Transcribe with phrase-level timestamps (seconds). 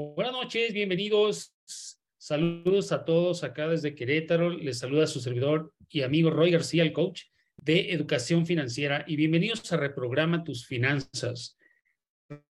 [0.00, 1.56] Buenas noches, bienvenidos.
[2.18, 4.50] Saludos a todos acá desde Querétaro.
[4.50, 7.22] Les saluda su servidor y amigo Roy García, el coach
[7.56, 9.04] de educación financiera.
[9.08, 11.58] Y bienvenidos a Reprograma tus finanzas.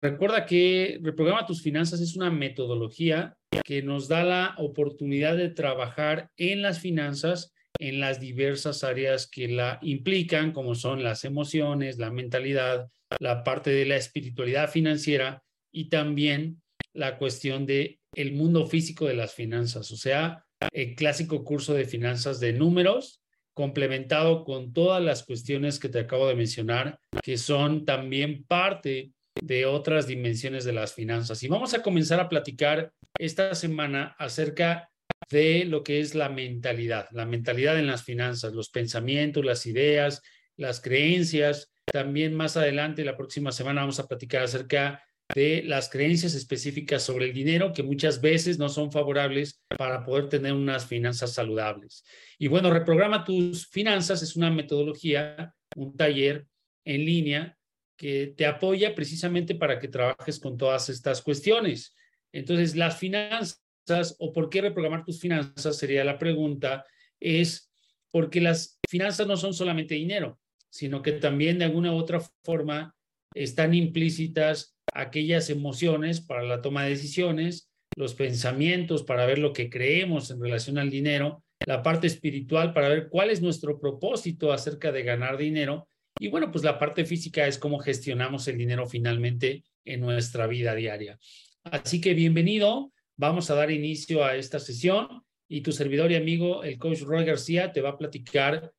[0.02, 6.30] Recuerda que Reprograma tus finanzas es una metodología que nos da la oportunidad de trabajar
[6.36, 12.12] en las finanzas en las diversas áreas que la implican, como son las emociones, la
[12.12, 12.90] mentalidad,
[13.20, 16.62] la parte de la espiritualidad financiera y también
[16.98, 20.44] la cuestión de el mundo físico de las finanzas, o sea,
[20.74, 23.22] el clásico curso de finanzas de números
[23.54, 29.66] complementado con todas las cuestiones que te acabo de mencionar, que son también parte de
[29.68, 31.44] otras dimensiones de las finanzas.
[31.44, 34.90] Y vamos a comenzar a platicar esta semana acerca
[35.30, 40.22] de lo que es la mentalidad, la mentalidad en las finanzas, los pensamientos, las ideas,
[40.56, 41.72] las creencias.
[41.92, 47.26] También más adelante, la próxima semana, vamos a platicar acerca de las creencias específicas sobre
[47.26, 52.04] el dinero que muchas veces no son favorables para poder tener unas finanzas saludables.
[52.38, 56.48] Y bueno, reprograma tus finanzas es una metodología, un taller
[56.86, 57.58] en línea
[57.98, 61.96] que te apoya precisamente para que trabajes con todas estas cuestiones.
[62.32, 66.86] Entonces, las finanzas o por qué reprogramar tus finanzas sería la pregunta,
[67.20, 67.72] es
[68.12, 70.40] porque las finanzas no son solamente dinero,
[70.70, 72.96] sino que también de alguna u otra forma
[73.34, 79.70] están implícitas aquellas emociones para la toma de decisiones, los pensamientos para ver lo que
[79.70, 84.92] creemos en relación al dinero, la parte espiritual para ver cuál es nuestro propósito acerca
[84.92, 85.88] de ganar dinero
[86.20, 90.74] y bueno, pues la parte física es cómo gestionamos el dinero finalmente en nuestra vida
[90.74, 91.20] diaria.
[91.64, 96.64] Así que bienvenido, vamos a dar inicio a esta sesión y tu servidor y amigo,
[96.64, 98.74] el coach Roy García, te va a platicar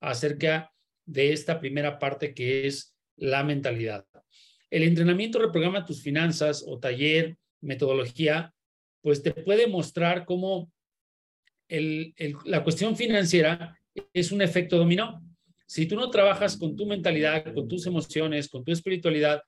[0.00, 0.72] acerca
[1.06, 4.06] de esta primera parte que es la mentalidad.
[4.70, 8.54] El entrenamiento reprograma tus finanzas o taller, metodología,
[9.02, 10.72] pues te puede mostrar cómo
[11.68, 13.78] la cuestión financiera
[14.12, 15.22] es un efecto dominó.
[15.66, 19.42] Si tú no trabajas con tu mentalidad, con tus emociones, con tu espiritualidad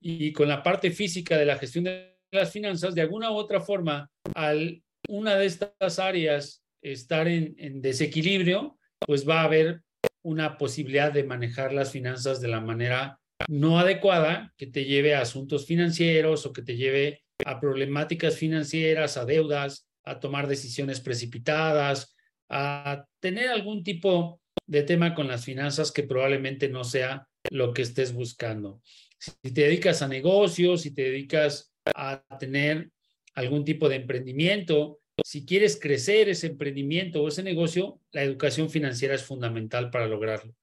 [0.00, 3.60] y con la parte física de la gestión de las finanzas, de alguna u otra
[3.60, 9.82] forma, al una de estas áreas estar en, desequilibrio, pues va a haber
[10.22, 15.22] una posibilidad de manejar las finanzas de la manera no adecuada que te lleve a
[15.22, 22.14] asuntos financieros o que te lleve a problemáticas financieras, a deudas, a tomar decisiones precipitadas,
[22.48, 27.82] a tener algún tipo de tema con las finanzas que probablemente no sea lo que
[27.82, 28.82] estés buscando.
[29.18, 32.90] Si te dedicas a negocios, si te dedicas a tener
[33.34, 39.14] algún tipo de emprendimiento, si quieres crecer ese emprendimiento o ese negocio, la educación financiera
[39.14, 40.54] es fundamental para lograrlo.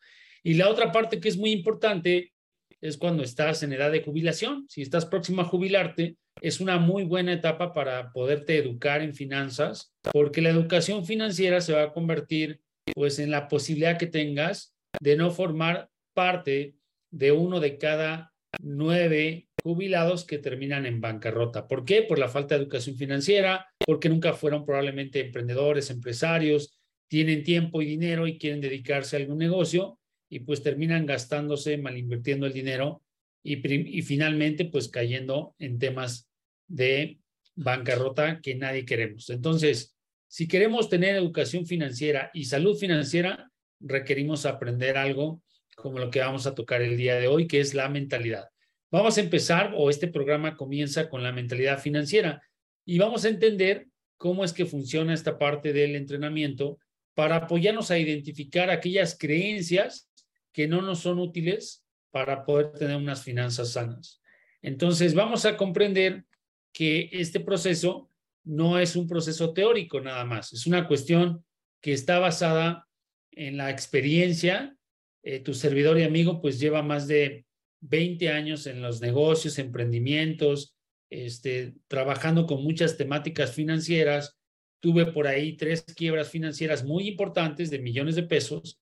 [0.44, 2.34] Y la otra parte que es muy importante
[2.82, 4.66] es cuando estás en edad de jubilación.
[4.70, 9.94] Si estás próximo a jubilarte, es una muy buena etapa para poderte educar en finanzas,
[10.12, 12.62] porque la educación financiera se va a convertir
[12.94, 16.76] pues en la posibilidad que tengas de no formar parte
[17.12, 21.68] de uno de cada nueve jubilados que terminan en bancarrota.
[21.68, 22.02] ¿Por qué?
[22.02, 26.80] Por la falta de educación financiera, porque nunca fueron probablemente emprendedores, empresarios,
[27.10, 31.98] tienen tiempo y dinero y quieren dedicarse a algún negocio y pues terminan gastándose, mal
[31.98, 33.04] invirtiendo el dinero
[33.44, 36.30] y, y finalmente pues cayendo en temas
[36.68, 37.20] de
[37.56, 39.30] bancarrota que nadie queremos.
[39.30, 39.98] Entonces,
[40.30, 43.52] si queremos tener educación financiera y salud financiera,
[43.82, 45.42] requerimos aprender algo
[45.76, 48.46] como lo que vamos a tocar el día de hoy, que es la mentalidad.
[48.90, 52.42] Vamos a empezar, o este programa comienza con la mentalidad financiera
[52.86, 56.80] y vamos a entender cómo es que funciona esta parte del entrenamiento
[57.14, 60.10] para apoyarnos a identificar aquellas creencias
[60.54, 64.22] que no nos son útiles para poder tener unas finanzas sanas.
[64.62, 66.24] Entonces, vamos a comprender
[66.72, 68.10] que este proceso
[68.46, 71.44] no es un proceso teórico nada más, es una cuestión
[71.82, 72.88] que está basada
[73.32, 74.78] en la experiencia.
[75.24, 77.47] Eh, tu servidor y amigo pues lleva más de
[77.82, 80.76] 20 años en los negocios, emprendimientos,
[81.10, 84.38] este, trabajando con muchas temáticas financieras.
[84.80, 88.80] Tuve por ahí tres quiebras financieras muy importantes de millones de pesos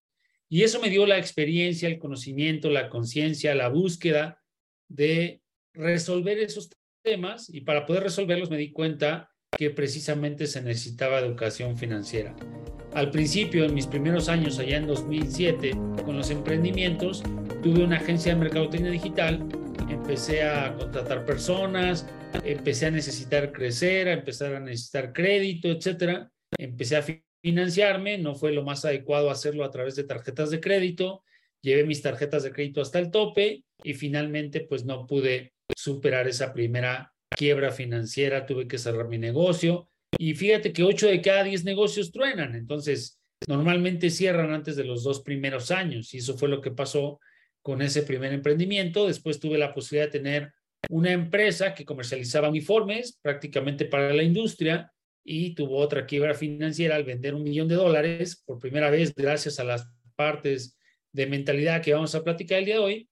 [0.50, 4.42] y eso me dio la experiencia, el conocimiento, la conciencia, la búsqueda
[4.88, 5.42] de
[5.74, 6.69] resolver esos
[7.03, 12.36] temas y para poder resolverlos me di cuenta que precisamente se necesitaba educación financiera.
[12.94, 15.71] Al principio, en mis primeros años, allá en 2007,
[16.06, 17.24] con los emprendimientos,
[17.66, 19.44] tuve una agencia de mercadotecnia digital,
[19.90, 22.08] empecé a contratar personas,
[22.44, 26.30] empecé a necesitar crecer, a empezar a necesitar crédito, etcétera.
[26.60, 27.04] Empecé a
[27.42, 31.24] financiarme, no fue lo más adecuado hacerlo a través de tarjetas de crédito,
[31.60, 36.54] llevé mis tarjetas de crédito hasta el tope y finalmente pues no pude superar esa
[36.54, 39.90] primera quiebra financiera, tuve que cerrar mi negocio
[40.20, 45.04] y fíjate que 8 de cada 10 negocios truenan, entonces normalmente cierran antes de los
[45.04, 47.20] dos primeros años y eso fue lo que pasó
[47.66, 49.08] con ese primer emprendimiento.
[49.08, 50.54] Después tuve la posibilidad de tener
[50.88, 57.06] una empresa que comercializaba uniformes prácticamente para la industria y tuvo otra quiebra financiera al
[57.06, 60.78] vender un millón de dólares por primera vez gracias a las partes
[61.12, 63.10] de mentalidad que vamos a platicar el día de hoy,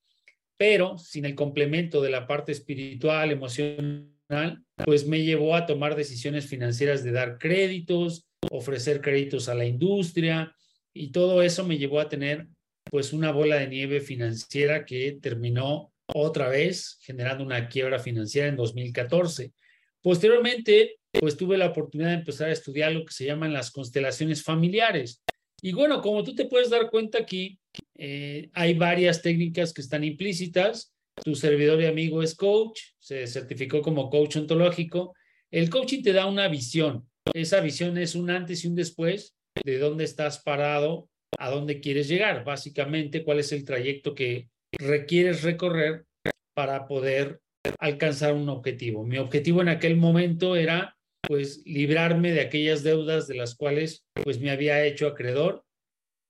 [0.56, 6.46] pero sin el complemento de la parte espiritual, emocional, pues me llevó a tomar decisiones
[6.46, 10.56] financieras de dar créditos, ofrecer créditos a la industria
[10.94, 12.50] y todo eso me llevó a tener
[12.94, 18.56] pues una bola de nieve financiera que terminó otra vez generando una quiebra financiera en
[18.56, 19.52] 2014.
[20.00, 24.44] Posteriormente, pues tuve la oportunidad de empezar a estudiar lo que se llaman las constelaciones
[24.44, 25.24] familiares.
[25.60, 27.58] Y bueno, como tú te puedes dar cuenta aquí,
[27.96, 30.94] eh, hay varias técnicas que están implícitas.
[31.24, 35.16] Tu servidor y amigo es coach, se certificó como coach ontológico.
[35.50, 37.10] El coaching te da una visión.
[37.34, 39.36] Esa visión es un antes y un después
[39.66, 42.44] de dónde estás parado, a dónde quieres llegar.
[42.44, 46.06] Básicamente, cuál es el trayecto que requieres recorrer
[46.54, 47.42] para poder
[47.80, 49.04] alcanzar un objetivo.
[49.04, 54.40] Mi objetivo en aquel momento era pues librarme de aquellas deudas de las cuales pues
[54.40, 55.64] me había hecho acreedor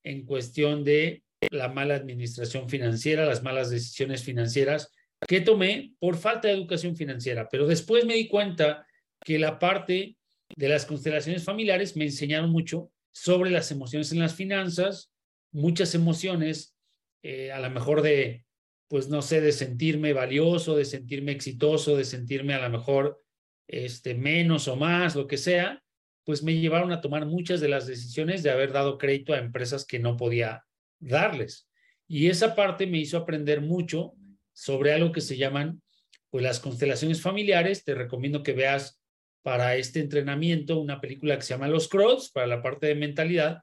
[0.03, 4.91] en cuestión de la mala administración financiera, las malas decisiones financieras
[5.27, 7.47] que tomé por falta de educación financiera.
[7.50, 8.85] Pero después me di cuenta
[9.23, 10.17] que la parte
[10.55, 15.13] de las constelaciones familiares me enseñaron mucho sobre las emociones en las finanzas,
[15.51, 16.75] muchas emociones,
[17.21, 18.45] eh, a lo mejor de,
[18.89, 23.24] pues no sé, de sentirme valioso, de sentirme exitoso, de sentirme a lo mejor
[23.68, 25.81] este, menos o más, lo que sea,
[26.25, 29.86] pues me llevaron a tomar muchas de las decisiones de haber dado crédito a empresas
[29.86, 30.65] que no podía
[31.00, 31.69] darles.
[32.07, 34.13] Y esa parte me hizo aprender mucho
[34.54, 35.81] sobre algo que se llaman
[36.30, 37.83] pues las constelaciones familiares.
[37.83, 39.02] Te recomiendo que veas
[39.44, 43.62] para este entrenamiento una película que se llama Los Crows, para la parte de mentalidad.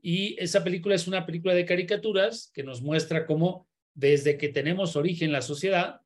[0.00, 4.96] Y esa película es una película de caricaturas que nos muestra cómo desde que tenemos
[4.96, 6.00] origen la sociedad,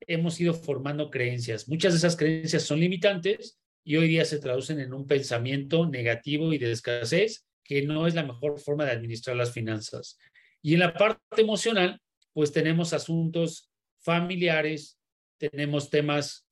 [0.00, 1.68] hemos ido formando creencias.
[1.68, 6.52] Muchas de esas creencias son limitantes y hoy día se traducen en un pensamiento negativo
[6.52, 10.18] y de escasez, que no es la mejor forma de administrar las finanzas.
[10.62, 12.00] Y en la parte emocional,
[12.32, 13.70] pues tenemos asuntos
[14.00, 14.98] familiares,
[15.38, 16.46] tenemos temas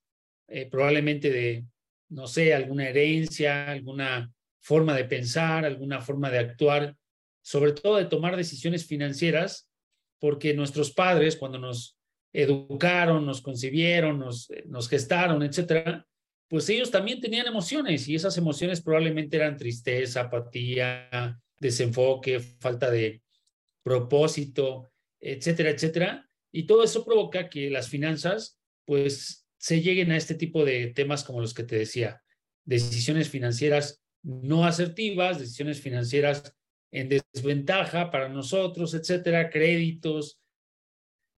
[0.48, 1.64] eh, probablemente de,
[2.12, 6.96] no sé, alguna herencia, alguna forma de pensar, alguna forma de actuar,
[7.42, 9.68] sobre todo de tomar decisiones financieras,
[10.20, 11.98] porque nuestros padres, cuando nos
[12.32, 16.06] educaron, nos concibieron, nos, nos gestaron, etcétera,
[16.48, 23.22] pues ellos también tenían emociones y esas emociones probablemente eran tristeza, apatía, desenfoque, falta de
[23.82, 26.28] propósito, etcétera, etcétera.
[26.52, 31.22] Y todo eso provoca que las finanzas, pues, se lleguen a este tipo de temas
[31.22, 32.20] como los que te decía,
[32.64, 36.52] decisiones financieras no asertivas, decisiones financieras
[36.90, 40.40] en desventaja para nosotros, etcétera, créditos,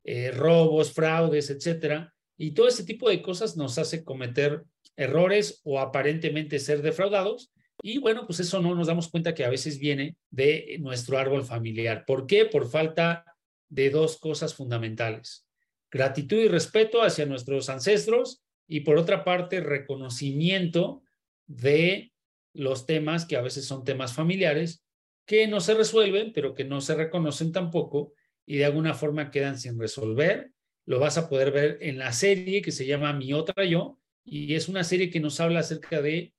[0.04, 2.14] eh, robos, fraudes, etcétera.
[2.38, 4.64] Y todo ese tipo de cosas nos hace cometer
[4.96, 7.52] errores o aparentemente ser defraudados.
[7.82, 11.44] Y bueno, pues eso no nos damos cuenta que a veces viene de nuestro árbol
[11.44, 12.04] familiar.
[12.06, 12.46] ¿Por qué?
[12.46, 13.36] Por falta
[13.68, 15.46] de dos cosas fundamentales.
[15.94, 21.04] Gratitud y respeto hacia nuestros ancestros y por otra parte, reconocimiento
[21.46, 22.12] de
[22.52, 24.84] los temas que a veces son temas familiares
[25.24, 28.12] que no se resuelven, pero que no se reconocen tampoco
[28.44, 30.50] y de alguna forma quedan sin resolver.
[30.84, 34.56] Lo vas a poder ver en la serie que se llama Mi Otra Yo y
[34.56, 36.34] es una serie que nos habla acerca de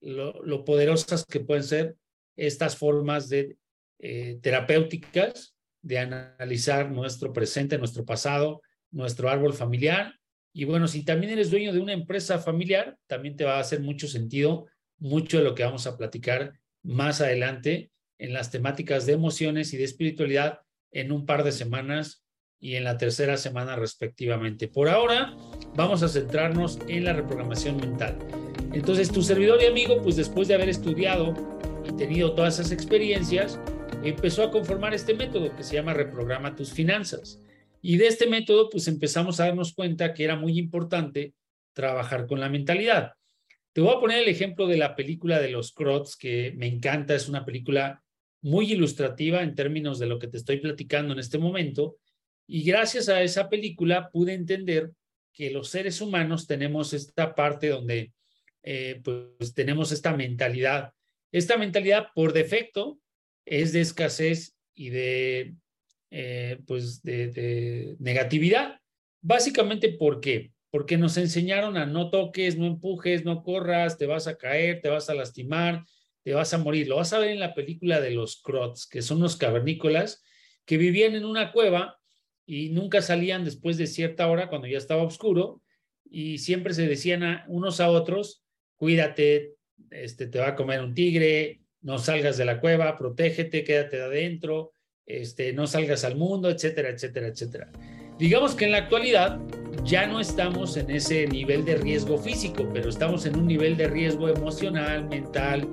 [0.00, 1.96] lo, poderosas que pueden ser
[2.34, 3.56] estas formas de
[4.00, 8.62] eh, terapéuticas de analizar nuestro presente, nuestro pasado,
[8.96, 10.14] nuestro árbol familiar.
[10.52, 13.80] Y bueno, si también eres dueño de una empresa familiar, también te va a hacer
[13.80, 14.66] mucho sentido
[14.98, 19.76] mucho de lo que vamos a platicar más adelante en las temáticas de emociones y
[19.76, 20.60] de espiritualidad
[20.90, 22.24] en un par de semanas
[22.58, 24.68] y en la tercera semana respectivamente.
[24.68, 25.36] Por ahora
[25.74, 28.16] vamos a centrarnos en la reprogramación mental.
[28.72, 31.34] Entonces tu servidor y amigo, pues después de haber estudiado
[31.84, 33.60] y tenido todas esas experiencias,
[34.02, 37.40] empezó a conformar este método que se llama reprograma tus finanzas.
[37.88, 41.34] Y de este método, pues empezamos a darnos cuenta que era muy importante
[41.72, 43.12] trabajar con la mentalidad.
[43.72, 47.14] Te voy a poner el ejemplo de la película de los Crots, que me encanta,
[47.14, 48.02] es una película
[48.42, 51.96] muy ilustrativa en términos de lo que te estoy platicando en este momento.
[52.48, 54.90] Y gracias a esa película pude entender
[55.32, 58.12] que los seres humanos tenemos esta parte donde
[58.64, 60.92] eh, pues tenemos esta mentalidad.
[61.30, 62.98] Esta mentalidad por defecto
[63.44, 65.54] es de escasez y de,
[66.18, 68.80] eh, pues de, negatividad.
[69.20, 70.52] Básicamente, ¿por qué?
[70.70, 74.90] porque nos enseñaron a no toques, no empujes, no corras, te vas a caer, te
[74.90, 75.84] vas a lastimar,
[76.22, 76.88] te vas a morir.
[76.88, 80.22] Lo vas a ver en la película de los Crots, que son los cavernícolas
[80.66, 81.98] que vivían en una cueva
[82.44, 85.62] y nunca salían después de cierta hora cuando ya estaba oscuro
[86.04, 88.44] y siempre se decían a unos a otros,
[88.76, 89.54] cuídate,
[89.90, 94.02] este, te va a comer un tigre, no salgas de la cueva, protégete, quédate de
[94.02, 94.72] adentro,
[95.06, 97.70] este, no salgas al mundo, etcétera, etcétera, etcétera.
[98.18, 99.38] Digamos que en la actualidad
[99.84, 103.88] ya no estamos en ese nivel de riesgo físico, pero estamos en un nivel de
[103.88, 105.68] riesgo emocional, mental,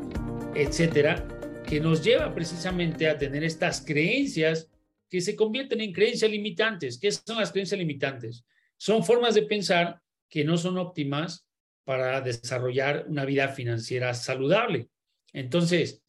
[0.53, 1.27] etcétera,
[1.65, 4.69] que nos lleva precisamente a tener estas creencias
[5.09, 6.99] que se convierten en creencias limitantes.
[6.99, 8.45] ¿Qué son las creencias limitantes?
[8.77, 11.47] Son formas de pensar que no son óptimas
[11.85, 14.89] para desarrollar una vida financiera saludable.
[15.31, 16.02] Entonces,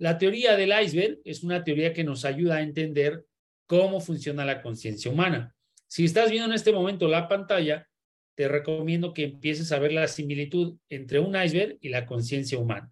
[0.00, 3.26] la teoría del iceberg es una teoría que nos ayuda a entender
[3.66, 5.54] cómo funciona la conciencia humana.
[5.88, 7.86] Si estás viendo en este momento la pantalla,
[8.34, 12.90] te recomiendo que empieces a ver la similitud entre un iceberg y la conciencia humana.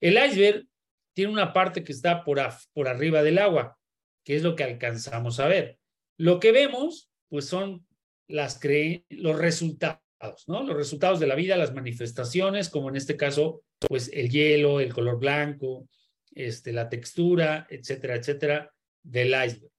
[0.00, 0.68] El iceberg
[1.14, 3.76] tiene una parte que está por, arriba del agua,
[4.24, 5.80] que es lo que alcanzamos a ver.
[6.16, 7.84] Lo que vemos, pues son
[8.28, 10.62] los resultados, ¿no?
[10.62, 14.94] Los resultados de la vida, las manifestaciones, como en este caso, pues el hielo, el
[14.94, 15.88] color blanco,
[16.36, 19.72] este, la textura, etcétera, etcétera, del iceberg.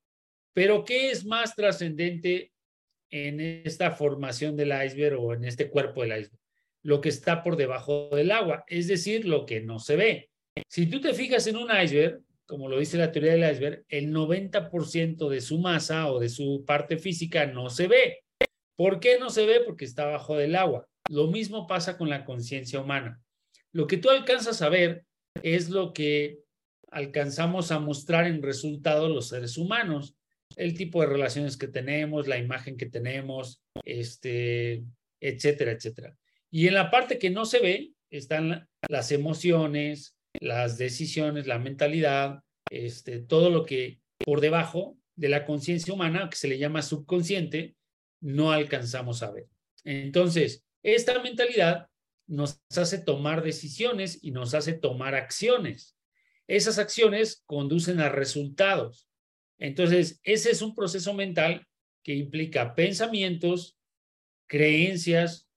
[0.54, 2.52] Pero, ¿qué es más trascendente
[3.12, 6.42] en esta formación del iceberg o en este cuerpo del iceberg?
[6.82, 10.30] Lo que está por debajo del agua, es decir, lo que no se ve.
[10.68, 14.12] Si tú te fijas en un iceberg, como lo dice la teoría del iceberg, el
[14.12, 18.24] 90% de su masa o de su parte física no se ve.
[18.76, 19.60] ¿Por qué no se ve?
[19.60, 20.88] Porque está bajo del agua.
[21.10, 23.22] Lo mismo pasa con la conciencia humana.
[23.72, 25.04] Lo que tú alcanzas a ver
[25.44, 26.47] es lo que
[26.91, 30.15] alcanzamos a mostrar en resultados los seres humanos,
[30.56, 34.84] el tipo de relaciones que tenemos, la imagen que tenemos, este,
[35.20, 36.17] etcétera, etcétera.
[36.50, 42.41] Y en la parte que no se ve están las emociones, las decisiones, la mentalidad,
[42.70, 47.75] este, todo lo que por debajo de la conciencia humana, que se le llama subconsciente,
[48.22, 49.48] no alcanzamos a ver.
[49.84, 51.89] Entonces, esta mentalidad
[52.27, 55.97] nos hace tomar decisiones y nos hace tomar acciones.
[56.48, 59.10] Esas acciones conducen a resultados.
[59.60, 61.68] Entonces, ese es un proceso mental
[62.04, 63.77] que implica pensamientos,
[64.48, 65.50] creencias,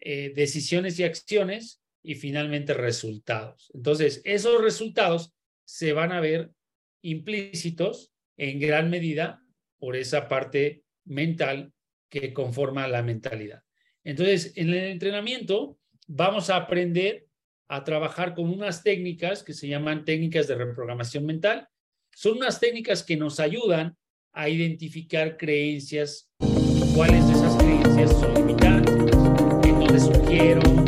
[0.00, 3.70] eh, decisiones y acciones y finalmente resultados.
[3.74, 5.32] Entonces, esos resultados
[5.64, 6.50] se van a ver
[7.02, 9.42] implícitos en gran medida
[9.78, 11.72] por esa parte mental
[12.08, 13.62] que conforma la mentalidad.
[14.04, 17.25] Entonces, en el entrenamiento vamos a aprender
[17.68, 21.68] a trabajar con unas técnicas que se llaman técnicas de reprogramación mental.
[22.14, 23.96] Son unas técnicas que nos ayudan
[24.32, 26.30] a identificar creencias,
[26.94, 29.16] cuáles de esas creencias son limitantes,
[29.64, 30.86] en dónde surgieron,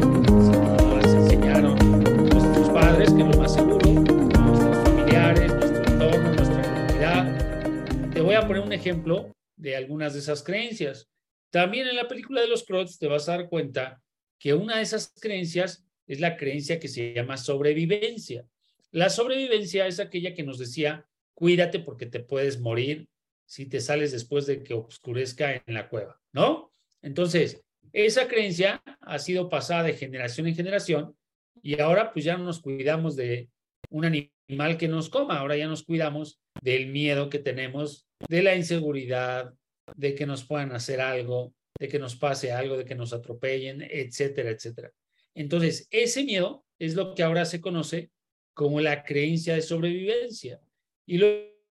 [8.39, 11.09] a poner un ejemplo de algunas de esas creencias.
[11.51, 14.01] También en la película de los Crocs te vas a dar cuenta
[14.39, 18.45] que una de esas creencias es la creencia que se llama sobrevivencia.
[18.91, 23.07] La sobrevivencia es aquella que nos decía, cuídate porque te puedes morir
[23.47, 26.73] si te sales después de que oscurezca en la cueva, ¿no?
[27.03, 27.63] Entonces,
[27.93, 31.17] esa creencia ha sido pasada de generación en generación
[31.63, 33.49] y ahora pues ya no nos cuidamos de
[33.91, 38.57] un animal que nos coma, ahora ya nos cuidamos del miedo que tenemos de la
[38.57, 39.55] inseguridad,
[39.95, 43.83] de que nos puedan hacer algo, de que nos pase algo, de que nos atropellen,
[43.83, 44.93] etcétera, etcétera.
[45.39, 48.11] Entonces, ese miedo es lo que ahora se conoce
[48.55, 50.61] como la creencia de sobrevivencia.
[51.07, 51.29] Y lo,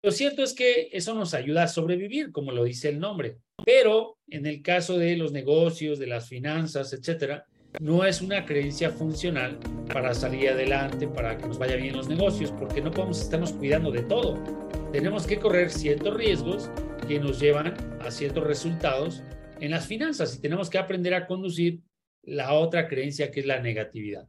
[0.10, 3.38] cierto es que eso nos ayuda a sobrevivir, como lo dice el nombre.
[3.66, 7.46] Pero en el caso de los negocios, de las finanzas, etcétera,
[7.80, 9.60] no es una creencia funcional
[9.92, 13.92] para salir adelante, para que nos vaya bien los negocios, porque no podemos estarnos cuidando
[13.92, 14.36] de todo
[14.92, 16.70] tenemos que correr ciertos riesgos
[17.08, 19.22] que nos llevan a ciertos resultados
[19.60, 21.82] en las finanzas y tenemos que aprender a conducir
[22.28, 24.28] la otra creencia que es la negatividad.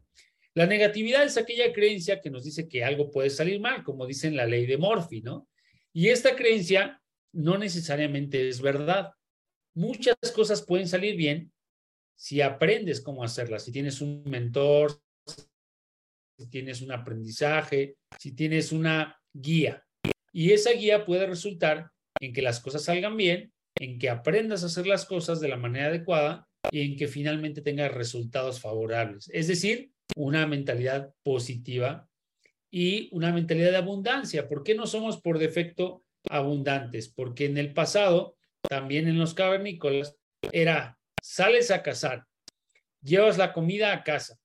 [0.55, 4.29] La negatividad es aquella creencia que nos dice que algo puede salir mal, como dice
[4.29, 5.49] en la ley de Morphy, ¿no?
[5.93, 7.03] Y esta creencia
[7.33, 9.13] no necesariamente es verdad.
[9.75, 11.53] Muchas cosas pueden salir bien
[12.17, 15.01] si aprendes cómo hacerlas, si tienes un mentor,
[16.39, 19.85] si tienes un aprendizaje, si tienes una guía.
[20.33, 21.91] Y esa guía puede resultar
[22.21, 25.57] en que las cosas salgan bien, en que aprendas a hacer las cosas de la
[25.57, 29.31] manera adecuada en que finalmente tengas resultados favorables.
[29.33, 32.09] Es decir, una mentalidad positiva
[32.71, 34.49] y una mentalidad de abundancia.
[34.49, 37.09] ¿Por qué no somos por defecto abundantes?
[37.09, 38.37] Porque en el pasado,
[38.69, 40.17] también en los cavernícolas,
[40.53, 42.27] era sales a cazar,
[43.03, 44.39] llevas la comida a casa.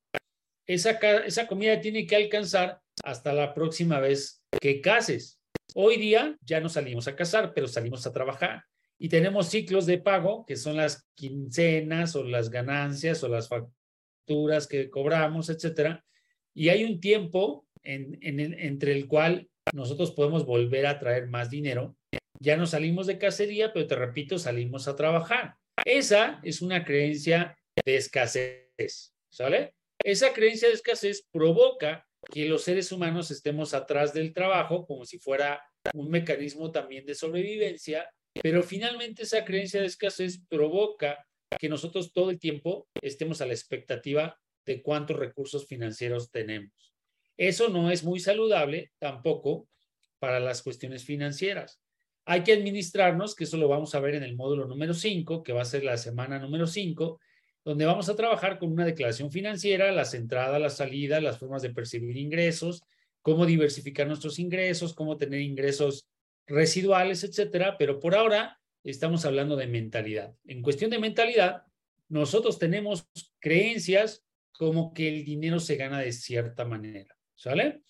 [0.65, 0.91] Esa,
[1.25, 5.39] esa comida tiene que alcanzar hasta la próxima vez que cases.
[5.75, 8.63] Hoy día ya no salimos a cazar, pero salimos a trabajar.
[9.03, 14.65] Y tenemos ciclos de pago, que son las quincenas o las ganancias o las facturas
[14.65, 16.05] que cobramos, etcétera.
[16.53, 21.97] Y hay un tiempo en, entre el cual nosotros podemos volver a traer más dinero.
[22.39, 25.55] Ya no salimos de cacería, pero te repito, salimos a trabajar.
[25.83, 29.75] Esa es una creencia de escasez, ¿sale?
[30.01, 35.19] Esa creencia de escasez provoca que los seres humanos estemos atrás del trabajo como si
[35.19, 35.61] fuera
[35.93, 38.09] un mecanismo también de sobrevivencia,
[38.41, 41.25] pero finalmente esa creencia de escasez provoca
[41.59, 46.93] que nosotros todo el tiempo estemos a la expectativa de cuántos recursos financieros tenemos.
[47.37, 49.67] Eso no es muy saludable tampoco
[50.19, 51.81] para las cuestiones financieras.
[52.25, 55.51] Hay que administrarnos, que eso lo vamos a ver en el módulo número 5, que
[55.51, 57.19] va a ser la semana número 5,
[57.65, 61.73] donde vamos a trabajar con una declaración financiera, las entradas, las salidas, las formas de
[61.73, 62.83] percibir ingresos,
[63.21, 66.07] cómo diversificar nuestros ingresos, cómo tener ingresos
[66.47, 67.77] residuales, etcétera.
[67.77, 70.35] Pero por ahora estamos hablando de mentalidad.
[70.45, 71.63] En cuestión de mentalidad,
[72.09, 73.07] nosotros tenemos
[73.39, 77.81] creencias como que el dinero se gana de cierta manera, ¿sale?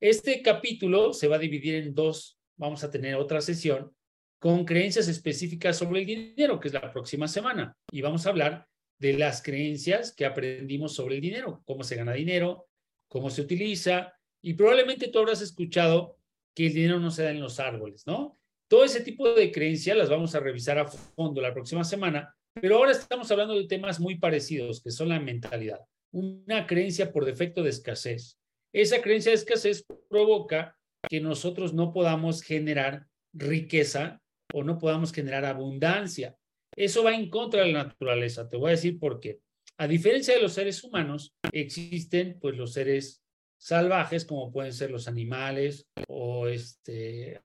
[0.00, 2.38] Este capítulo se va a dividir en dos.
[2.56, 3.92] Vamos a tener otra sesión
[4.38, 7.76] con creencias específicas sobre el dinero, que es la próxima semana.
[7.90, 12.12] Y vamos a hablar de las creencias que aprendimos sobre el dinero, cómo se gana
[12.12, 12.68] dinero,
[13.08, 14.12] cómo se utiliza.
[14.42, 16.15] Y probablemente tú habrás escuchado
[16.56, 18.38] que el dinero no se da en los árboles, ¿no?
[18.68, 22.78] Todo ese tipo de creencias las vamos a revisar a fondo la próxima semana, pero
[22.78, 25.80] ahora estamos hablando de temas muy parecidos, que son la mentalidad
[26.16, 28.38] una creencia por defecto de escasez.
[28.72, 30.76] Esa creencia de escasez provoca
[31.08, 34.20] que nosotros no podamos generar riqueza
[34.54, 36.36] o no podamos generar abundancia.
[36.74, 38.48] Eso va en contra de la naturaleza.
[38.48, 39.40] Te voy a decir por qué.
[39.78, 43.22] A diferencia de los seres humanos, existen pues los seres
[43.58, 47.40] salvajes como pueden ser los animales o este,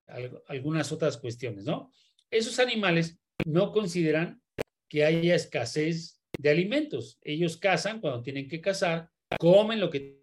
[0.47, 1.91] algunas otras cuestiones, ¿no?
[2.29, 4.41] Esos animales no consideran
[4.89, 7.17] que haya escasez de alimentos.
[7.21, 10.21] Ellos cazan cuando tienen que cazar, comen lo que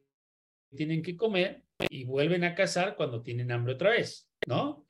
[0.74, 4.86] tienen que comer y vuelven a cazar cuando tienen hambre otra vez, ¿no?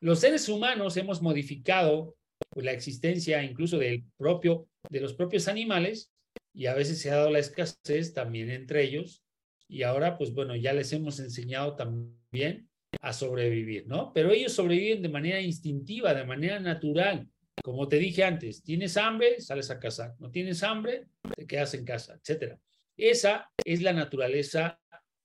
[0.00, 2.16] Los seres humanos hemos modificado
[2.56, 6.12] la existencia incluso del propio, de los propios animales
[6.52, 9.22] y a veces se ha dado la escasez también entre ellos
[9.70, 12.68] y ahora pues bueno, ya les hemos enseñado también
[13.00, 14.12] a sobrevivir, ¿no?
[14.12, 17.28] Pero ellos sobreviven de manera instintiva, de manera natural.
[17.62, 20.14] Como te dije antes, tienes hambre, sales a cazar.
[20.18, 21.06] No tienes hambre,
[21.36, 22.58] te quedas en casa, etcétera.
[22.96, 24.80] Esa es la naturaleza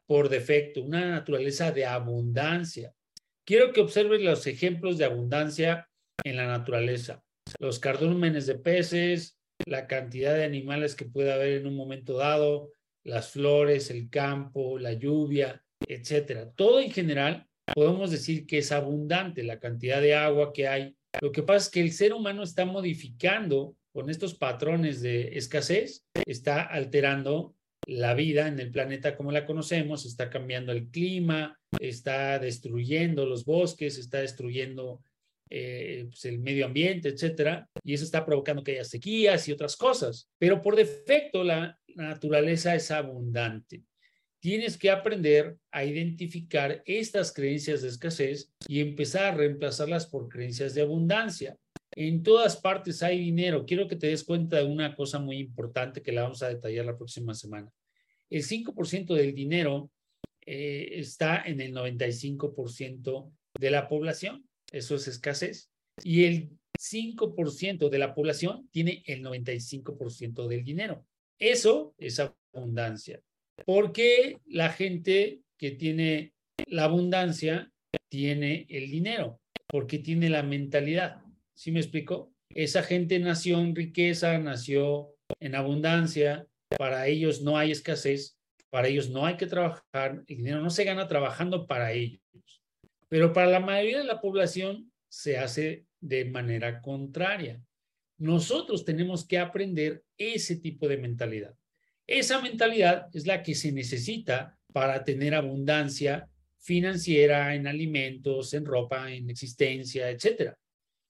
[0.06, 2.94] por defecto, una naturaleza de abundancia.
[3.46, 5.90] Quiero que observes los ejemplos de abundancia
[6.24, 7.24] en la naturaleza.
[7.60, 12.72] Los cardúmenes de peces, la cantidad de animales que puede haber en un momento dado,
[13.06, 16.52] las flores, el campo, la lluvia, etcétera.
[16.52, 21.32] Todo en general podemos decir que es abundante la cantidad de agua que hay, lo
[21.32, 26.62] que pasa es que el ser humano está modificando con estos patrones de escasez, está
[26.62, 27.56] alterando
[27.88, 33.46] la vida en el planeta como la conocemos, está cambiando el clima, está destruyendo los
[33.46, 35.02] bosques, está destruyendo
[35.50, 39.76] eh, pues, el medio ambiente, etcétera, y eso está provocando que haya sequías y otras
[39.76, 40.30] cosas.
[40.38, 43.84] Pero por defecto la naturaleza es abundante
[44.46, 50.76] tienes que aprender a identificar estas creencias de escasez y empezar a reemplazarlas por creencias
[50.76, 51.58] de abundancia.
[51.96, 53.66] En todas partes hay dinero.
[53.66, 56.86] Quiero que te des cuenta de una cosa muy importante que la vamos a detallar
[56.86, 57.72] la próxima semana.
[58.30, 59.90] El 5% del dinero
[60.46, 64.48] eh, está en el 95% de la población.
[64.72, 65.70] Eso es escasez.
[66.04, 71.06] Y el 5% de la población tiene el 95% del dinero.
[71.40, 72.22] Eso es
[72.54, 73.22] abundancia.
[73.66, 76.34] ¿Por qué la gente que tiene
[76.68, 77.72] la abundancia
[78.10, 79.40] tiene el dinero?
[79.68, 81.22] Porque tiene la mentalidad.
[81.56, 82.34] ¿Sí me explico?
[82.50, 86.48] Esa gente nació en riqueza, nació en abundancia,
[86.78, 88.38] para ellos no hay escasez,
[88.70, 92.22] para ellos no hay que trabajar, el dinero no se gana trabajando para ellos.
[93.08, 97.62] Pero para la mayoría de la población se hace de manera contraria.
[98.18, 101.56] Nosotros tenemos que aprender ese tipo de mentalidad.
[102.08, 109.12] Esa mentalidad es la que se necesita para tener abundancia financiera en alimentos, en ropa,
[109.12, 110.54] en existencia, etc.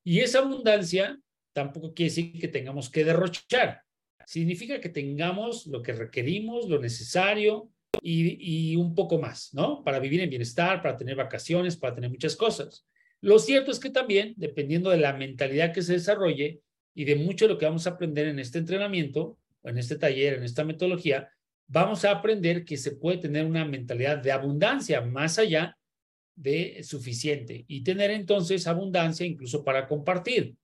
[0.03, 1.19] Y esa abundancia
[1.53, 3.81] tampoco quiere decir que tengamos que derrochar.
[4.25, 9.83] Significa que tengamos lo que requerimos, lo necesario y, un poco más, ¿no?
[9.83, 12.85] Para vivir en bienestar, para tener vacaciones, para tener muchas cosas.
[13.21, 16.61] Lo cierto es que también, dependiendo de la mentalidad que se desarrolle,
[16.93, 20.35] y de mucho de lo que vamos a aprender en este entrenamiento, en este taller,
[20.35, 21.29] en esta metodología,
[21.67, 25.77] vamos a aprender que se puede tener una mentalidad de abundancia más allá
[26.35, 30.55] de suficiente y tener entonces abundancia incluso para compartir.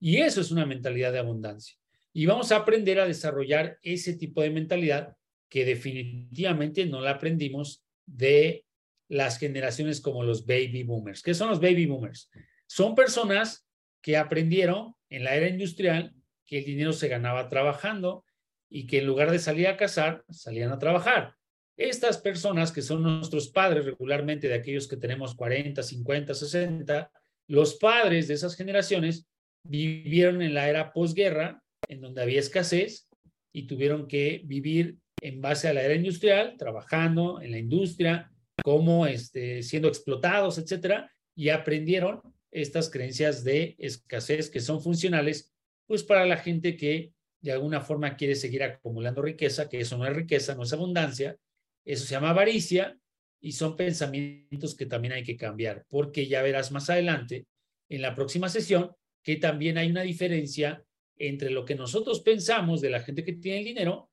[0.00, 1.76] Y eso es una mentalidad de abundancia.
[2.12, 5.16] Y vamos a aprender a desarrollar ese tipo de mentalidad
[5.48, 8.64] que definitivamente no la aprendimos de
[9.08, 11.22] las generaciones como los baby boomers.
[11.22, 12.30] ¿Qué son los baby boomers?
[12.66, 13.66] Son personas
[14.02, 16.14] que aprendieron en la era industrial
[16.46, 18.24] que el dinero se ganaba trabajando
[18.68, 21.34] y que en lugar de salir a cazar, salían a trabajar.
[21.76, 27.10] Estas personas que son nuestros padres regularmente de aquellos que tenemos 40, 50, 60,
[27.48, 29.28] los padres de esas generaciones
[29.62, 33.08] vivieron en la era posguerra, en donde había escasez
[33.52, 38.30] y tuvieron que vivir en base a la era industrial, trabajando en la industria,
[38.62, 42.20] como este, siendo explotados, etcétera, y aprendieron
[42.52, 45.52] estas creencias de escasez que son funcionales,
[45.88, 50.06] pues para la gente que de alguna forma quiere seguir acumulando riqueza, que eso no
[50.06, 51.36] es riqueza, no es abundancia,
[51.84, 52.96] eso se llama avaricia
[53.40, 57.46] y son pensamientos que también hay que cambiar, porque ya verás más adelante
[57.88, 58.92] en la próxima sesión
[59.24, 60.84] que también hay una diferencia
[61.18, 64.08] entre lo que nosotros pensamos de la gente que tiene el dinero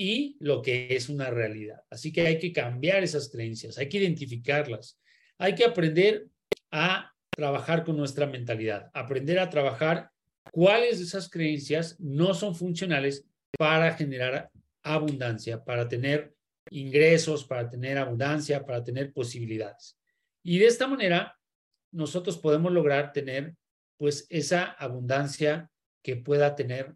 [0.00, 1.82] y lo que es una realidad.
[1.90, 4.96] Así que hay que cambiar esas creencias, hay que identificarlas,
[5.38, 6.28] hay que aprender
[6.70, 10.12] a trabajar con nuestra mentalidad, aprender a trabajar
[10.52, 13.26] cuáles de esas creencias no son funcionales
[13.58, 14.52] para generar
[14.84, 16.32] abundancia, para tener
[16.70, 19.98] ingresos, para tener abundancia, para tener posibilidades.
[20.44, 21.36] Y de esta manera,
[21.90, 23.56] nosotros podemos lograr tener
[23.96, 25.68] pues esa abundancia
[26.04, 26.94] que pueda tener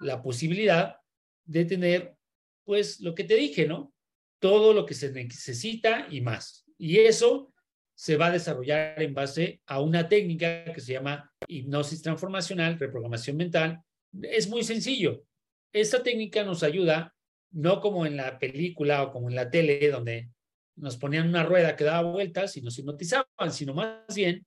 [0.00, 0.96] la posibilidad
[1.44, 2.16] de tener
[2.64, 3.92] pues lo que te dije, ¿no?
[4.38, 6.64] Todo lo que se necesita y más.
[6.78, 7.52] Y eso
[7.94, 13.36] se va a desarrollar en base a una técnica que se llama hipnosis transformacional, reprogramación
[13.36, 13.80] mental.
[14.22, 15.24] Es muy sencillo.
[15.72, 17.14] Esta técnica nos ayuda
[17.52, 20.30] no como en la película o como en la tele, donde
[20.76, 24.46] nos ponían una rueda que daba vueltas y nos hipnotizaban, sino más bien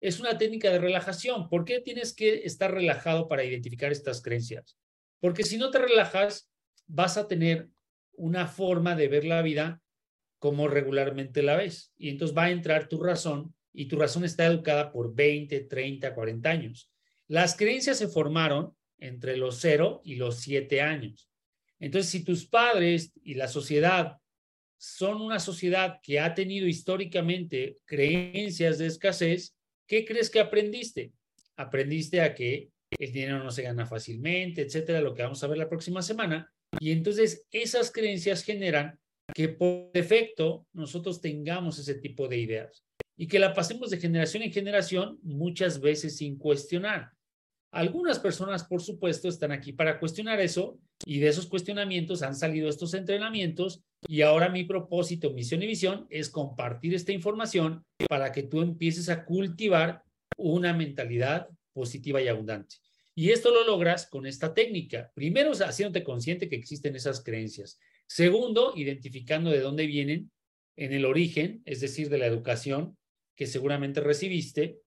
[0.00, 1.48] es una técnica de relajación.
[1.48, 4.76] ¿Por qué tienes que estar relajado para identificar estas creencias?
[5.20, 6.50] Porque si no te relajas,
[6.86, 7.68] vas a tener
[8.12, 9.82] una forma de ver la vida
[10.38, 11.92] como regularmente la ves.
[11.96, 16.14] Y entonces va a entrar tu razón y tu razón está educada por 20, 30,
[16.14, 16.90] 40 años.
[17.28, 21.28] Las creencias se formaron entre los 0 y los 7 años.
[21.78, 24.18] Entonces, si tus padres y la sociedad
[24.78, 31.12] son una sociedad que ha tenido históricamente creencias de escasez, ¿qué crees que aprendiste?
[31.56, 35.58] Aprendiste a que el dinero no se gana fácilmente, etcétera, lo que vamos a ver
[35.58, 36.52] la próxima semana.
[36.80, 38.98] Y entonces esas creencias generan
[39.34, 42.84] que por defecto nosotros tengamos ese tipo de ideas
[43.16, 47.10] y que la pasemos de generación en generación muchas veces sin cuestionar.
[47.72, 52.68] Algunas personas, por supuesto, están aquí para cuestionar eso y de esos cuestionamientos han salido
[52.68, 58.44] estos entrenamientos y ahora mi propósito, misión y visión es compartir esta información para que
[58.44, 60.02] tú empieces a cultivar
[60.38, 62.76] una mentalidad positiva y abundante.
[63.18, 65.10] Y esto lo logras con esta técnica.
[65.14, 67.80] Primero, haciéndote consciente que existen esas creencias.
[68.06, 70.30] Segundo, identificando de dónde vienen
[70.76, 72.98] en el origen, es decir, de la educación
[73.34, 74.80] que seguramente recibiste.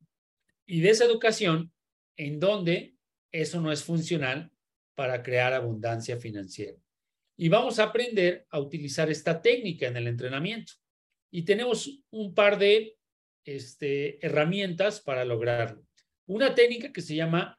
[0.68, 1.74] Y de esa educación,
[2.18, 2.96] en donde
[3.32, 4.52] eso no es funcional
[4.94, 6.78] para crear abundancia financiera.
[7.36, 10.74] Y vamos a aprender a utilizar esta técnica en el entrenamiento.
[11.32, 12.96] Y tenemos un par de
[13.44, 15.84] este, herramientas para lograrlo.
[16.28, 17.59] Una técnica que se llama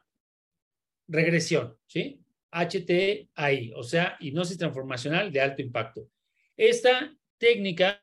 [1.10, 2.20] regresión, ¿sí?
[2.52, 6.08] HTI, o sea, hipnosis transformacional de alto impacto.
[6.56, 8.00] Esta técnica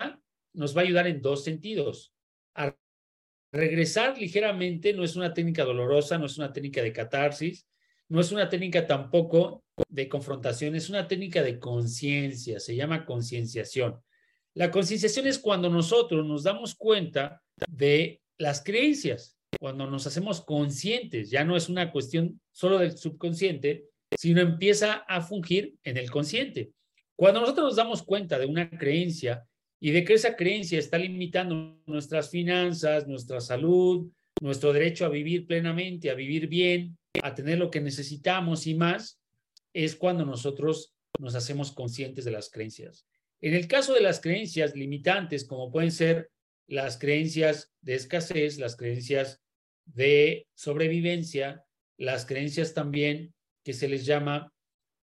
[0.53, 2.13] nos va a ayudar en dos sentidos.
[2.55, 2.75] A
[3.51, 7.65] Regresar ligeramente no es una técnica dolorosa, no es una técnica de catarsis,
[8.09, 14.01] no es una técnica tampoco de confrontación, es una técnica de conciencia, se llama concienciación.
[14.53, 21.29] La concienciación es cuando nosotros nos damos cuenta de las creencias, cuando nos hacemos conscientes,
[21.29, 23.86] ya no es una cuestión solo del subconsciente,
[24.17, 26.71] sino empieza a fungir en el consciente.
[27.15, 29.43] Cuando nosotros nos damos cuenta de una creencia
[29.79, 34.10] y de que esa creencia está limitando nuestras finanzas, nuestra salud,
[34.41, 39.19] nuestro derecho a vivir plenamente, a vivir bien, a tener lo que necesitamos y más,
[39.73, 43.07] es cuando nosotros nos hacemos conscientes de las creencias.
[43.41, 46.29] En el caso de las creencias limitantes, como pueden ser
[46.67, 49.41] las creencias de escasez, las creencias
[49.86, 51.63] de sobrevivencia,
[51.97, 54.53] las creencias también que se les llama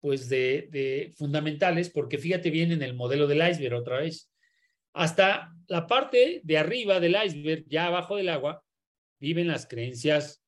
[0.02, 4.30] pues de, fundamentales, porque fíjate bien en el modelo del iceberg otra vez.
[4.92, 8.64] Hasta la parte de arriba del iceberg, ya abajo del agua,
[9.20, 10.44] viven las creencias,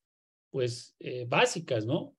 [0.52, 2.16] pues, eh, básicas, ¿no?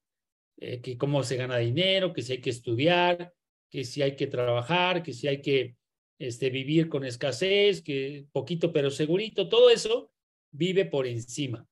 [0.59, 3.33] eh, que cómo se gana dinero, que si hay que estudiar,
[3.71, 5.76] que si hay que trabajar, que si hay que
[6.19, 10.11] este, vivir con escasez, que poquito pero segurito, todo eso
[10.51, 11.67] vive por encima.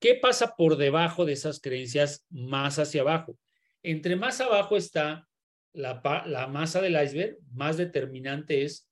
[0.00, 3.38] ¿Qué pasa por debajo de esas creencias más hacia abajo?
[3.82, 5.28] Entre más abajo está
[5.72, 8.88] la, masa del iceberg, más determinante es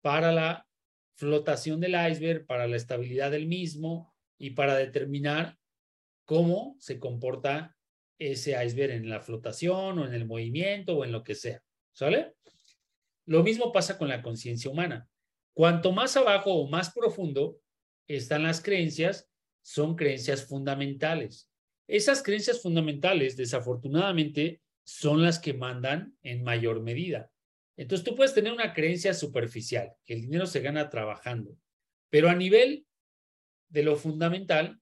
[0.00, 0.66] para la
[1.14, 5.56] flotación del iceberg, para la estabilidad del mismo y para determinar
[6.24, 7.76] cómo se comporta
[8.18, 11.62] ese iceberg en la flotación o en el movimiento o en lo que sea.
[11.92, 12.34] ¿Sale?
[13.26, 15.08] Lo mismo pasa con la conciencia humana.
[15.54, 17.60] Cuanto más abajo o más profundo
[18.06, 19.28] están las creencias,
[19.62, 21.50] son creencias fundamentales.
[21.88, 27.30] Esas creencias fundamentales, desafortunadamente, son las que mandan en mayor medida.
[27.76, 31.56] Entonces tú puedes tener una creencia superficial, que el dinero se gana trabajando,
[32.10, 32.86] pero a nivel
[33.68, 34.80] de lo fundamental,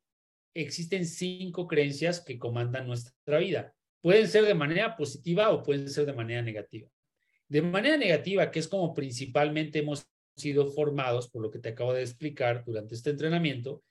[0.54, 3.74] existen cinco creencias que comandan nuestra vida.
[4.00, 6.88] Pueden ser de manera positiva o pueden ser de manera negativa.
[7.48, 11.92] De manera negativa, que es como principalmente hemos sido formados, por lo que te acabo
[11.92, 13.82] de explicar durante este entrenamiento,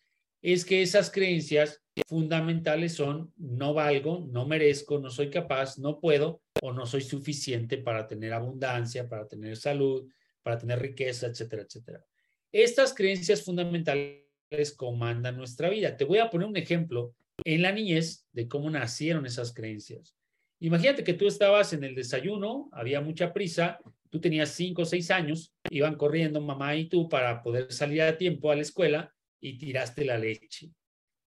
[0.42, 6.42] es que esas creencias fundamentales son no valgo, no merezco, no soy capaz, no puedo
[6.62, 10.10] o no soy suficiente para tener abundancia, para tener salud,
[10.42, 12.06] para tener riqueza, etcétera, etcétera.
[12.52, 15.96] Estas creencias fundamentales comandan nuestra vida.
[15.96, 20.16] Te voy a poner un ejemplo en la niñez de cómo nacieron esas creencias.
[20.64, 25.12] Imagínate que tú estabas en el desayuno, había mucha prisa, tú tenías cinco o seis
[25.12, 29.58] años, iban corriendo mamá y tú para poder salir a tiempo a la escuela y
[29.58, 30.72] tiraste la leche.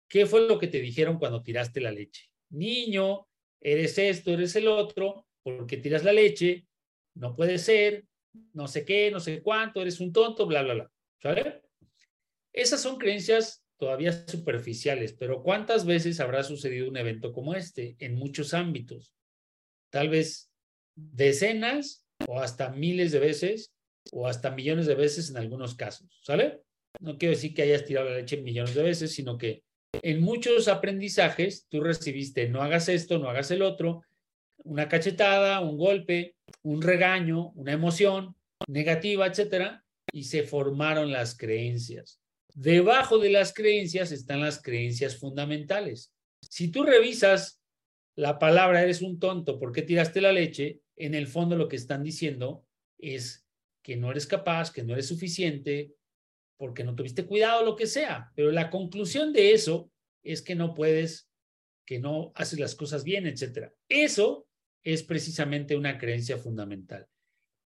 [0.08, 2.30] ¿Qué fue lo que te dijeron cuando tiraste la leche?
[2.48, 3.28] Niño,
[3.60, 6.66] eres esto, eres el otro, porque tiras la leche,
[7.16, 8.06] no puede ser,
[8.54, 10.92] no sé qué, no sé cuánto, eres un tonto, bla, bla, bla.
[11.22, 11.56] ¿Sabes?
[12.54, 18.14] Esas son creencias todavía superficiales, pero ¿cuántas veces habrá sucedido un evento como este en
[18.14, 19.12] muchos ámbitos?
[19.96, 20.52] Tal vez
[20.94, 23.72] decenas o hasta miles de veces
[24.12, 26.60] o hasta millones de veces en algunos casos, ¿sale?
[27.00, 29.62] No quiero decir que hayas tirado la leche millones de veces, sino que
[30.02, 34.02] en muchos aprendizajes tú recibiste no hagas esto, no hagas el otro,
[34.64, 38.36] una cachetada, un golpe, un regaño, una emoción
[38.68, 39.82] negativa, etcétera,
[40.12, 42.20] y se formaron las creencias.
[42.52, 46.12] Debajo de las creencias están las creencias fundamentales.
[46.42, 47.62] Si tú revisas
[48.16, 50.80] la palabra eres un tonto, ¿por qué tiraste la leche?
[50.96, 52.66] En el fondo lo que están diciendo
[52.98, 53.46] es
[53.82, 55.94] que no eres capaz, que no eres suficiente,
[56.56, 58.32] porque no tuviste cuidado, lo que sea.
[58.34, 61.30] Pero la conclusión de eso es que no puedes,
[61.84, 63.72] que no haces las cosas bien, etcétera.
[63.88, 64.48] Eso
[64.82, 67.06] es precisamente una creencia fundamental.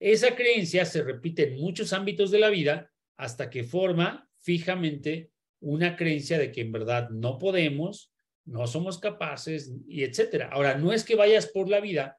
[0.00, 5.30] Esa creencia se repite en muchos ámbitos de la vida hasta que forma fijamente
[5.60, 8.12] una creencia de que en verdad no podemos,
[8.48, 10.48] no somos capaces y etcétera.
[10.50, 12.18] Ahora, no es que vayas por la vida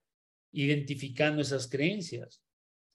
[0.52, 2.42] identificando esas creencias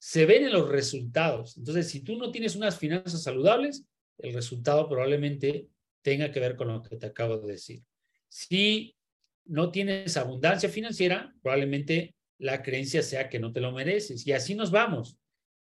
[0.05, 1.57] se ven en los resultados.
[1.57, 3.87] Entonces, si tú no tienes unas finanzas saludables,
[4.19, 5.69] el resultado probablemente
[6.03, 7.83] tenga que ver con lo que te acabo de decir.
[8.29, 8.95] Si
[9.47, 14.27] no tienes abundancia financiera, probablemente la creencia sea que no te lo mereces.
[14.27, 15.17] Y así nos vamos.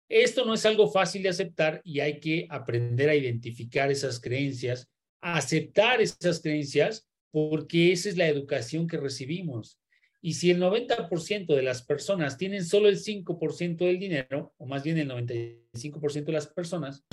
[0.09, 4.89] Esto no es algo fácil de aceptar y hay que aprender a identificar esas creencias,
[5.21, 9.79] aceptar esas creencias, porque esa es la educación que recibimos.
[10.23, 14.83] Y si el 90% de las personas tienen solo el 5% del dinero, o más
[14.83, 17.05] bien el 95% de las personas,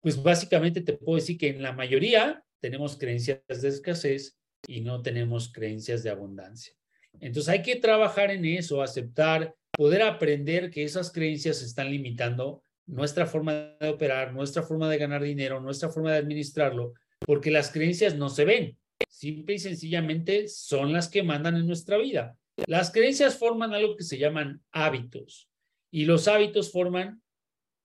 [0.00, 5.02] pues básicamente te puedo decir que en la mayoría tenemos creencias de escasez y no
[5.02, 6.74] tenemos creencias de abundancia.
[7.20, 13.26] Entonces hay que trabajar en eso, aceptar, poder aprender que esas creencias están limitando nuestra
[13.26, 18.14] forma de operar, nuestra forma de ganar dinero, nuestra forma de administrarlo, porque las creencias
[18.14, 18.78] no se ven.
[19.18, 22.38] Simple y sencillamente son las que mandan en nuestra vida.
[22.68, 25.50] Las creencias forman algo que se llaman hábitos
[25.90, 27.20] y los hábitos forman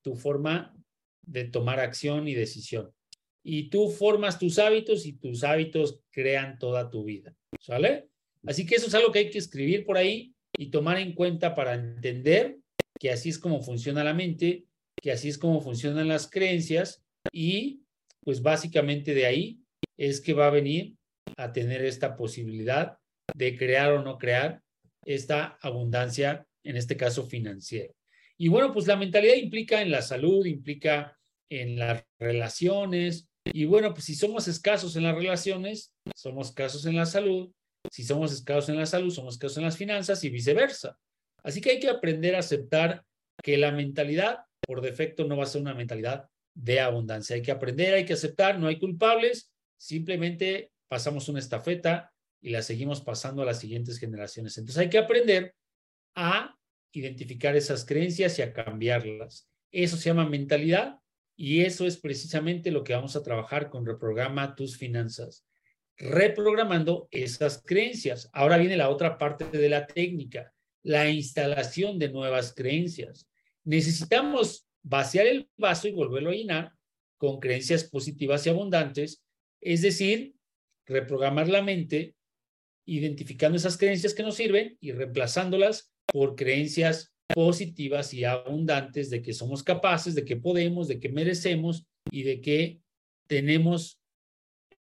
[0.04, 0.78] tu forma
[1.26, 2.92] de tomar acción y decisión.
[3.44, 7.36] Y tú formas tus hábitos y tus hábitos crean toda tu vida.
[7.60, 8.10] ¿Sale?
[8.46, 11.56] Así que eso es algo que hay que escribir por ahí y tomar en cuenta
[11.56, 12.60] para entender
[13.00, 14.66] que así es como funciona la mente,
[15.02, 17.82] que así es como funcionan las creencias y
[18.20, 19.60] pues básicamente de ahí
[19.98, 20.96] es que va a venir
[21.38, 22.98] a tener esta posibilidad
[23.36, 24.62] de crear o no crear
[25.06, 27.94] esta abundancia, en este caso financiera.
[28.38, 31.18] Y bueno, pues la mentalidad implica en la salud, implica
[31.50, 33.28] en las relaciones.
[33.46, 37.52] Y bueno, pues si somos escasos en las relaciones, somos escasos en la salud.
[37.92, 40.98] Si somos escasos en la salud, somos escasos en las finanzas y viceversa.
[41.44, 43.04] Así que hay que aprender a aceptar
[43.42, 47.36] que la mentalidad por defecto no va a ser una mentalidad de abundancia.
[47.36, 52.62] Hay que aprender, hay que aceptar, no hay culpables, simplemente pasamos una estafeta y la
[52.62, 54.56] seguimos pasando a las siguientes generaciones.
[54.60, 55.56] Entonces hay que aprender
[56.14, 56.56] a
[56.92, 59.50] identificar esas creencias y a cambiarlas.
[59.72, 61.00] Eso se llama mentalidad
[61.36, 65.48] y eso es precisamente lo que vamos a trabajar con Reprograma tus finanzas,
[65.98, 68.30] reprogramando esas creencias.
[68.32, 70.54] Ahora viene la otra parte de la técnica,
[70.84, 73.28] la instalación de nuevas creencias.
[73.64, 76.74] Necesitamos vaciar el vaso y volverlo a llenar
[77.18, 79.24] con creencias positivas y abundantes,
[79.60, 80.36] es decir,
[80.86, 82.16] reprogramar la mente,
[82.86, 89.34] identificando esas creencias que nos sirven y reemplazándolas por creencias positivas y abundantes de que
[89.34, 92.80] somos capaces, de que podemos, de que merecemos y de que
[93.28, 94.00] tenemos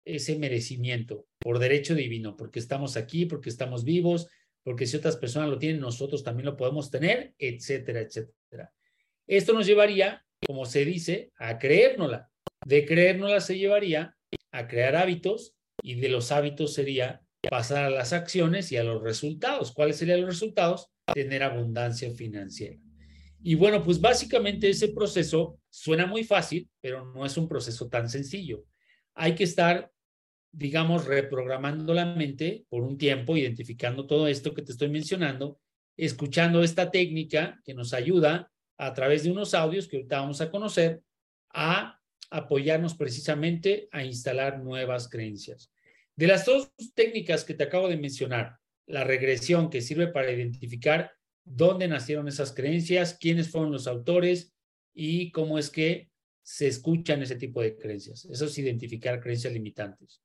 [0.05, 4.29] ese merecimiento por derecho divino, porque estamos aquí, porque estamos vivos,
[4.65, 8.73] porque si otras personas lo tienen, nosotros también lo podemos tener, etcétera, etcétera.
[9.27, 12.31] Esto nos llevaría, como se dice, a creérnosla.
[12.67, 14.17] De creérnosla se llevaría
[14.51, 19.03] a crear hábitos y de los hábitos sería pasar a las acciones y a los
[19.03, 19.73] resultados.
[19.73, 20.88] ¿Cuáles serían los resultados?
[21.12, 22.79] Tener abundancia financiera.
[23.42, 28.09] Y bueno, pues básicamente ese proceso suena muy fácil, pero no es un proceso tan
[28.09, 28.64] sencillo.
[29.14, 29.90] Hay que estar,
[30.53, 35.59] digamos, reprogramando la mente por un tiempo, identificando todo esto que te estoy mencionando,
[35.97, 40.51] escuchando esta técnica que nos ayuda a través de unos audios que ahorita vamos a
[40.51, 41.03] conocer
[41.53, 42.01] a
[42.33, 45.71] apoyarnos precisamente a instalar nuevas creencias.
[46.16, 51.12] De las dos técnicas que te acabo de mencionar, la regresión que sirve para identificar
[51.45, 54.53] dónde nacieron esas creencias, quiénes fueron los autores
[54.95, 56.11] y cómo es que
[56.42, 58.25] se escuchan ese tipo de creencias.
[58.25, 60.23] Eso es identificar creencias limitantes.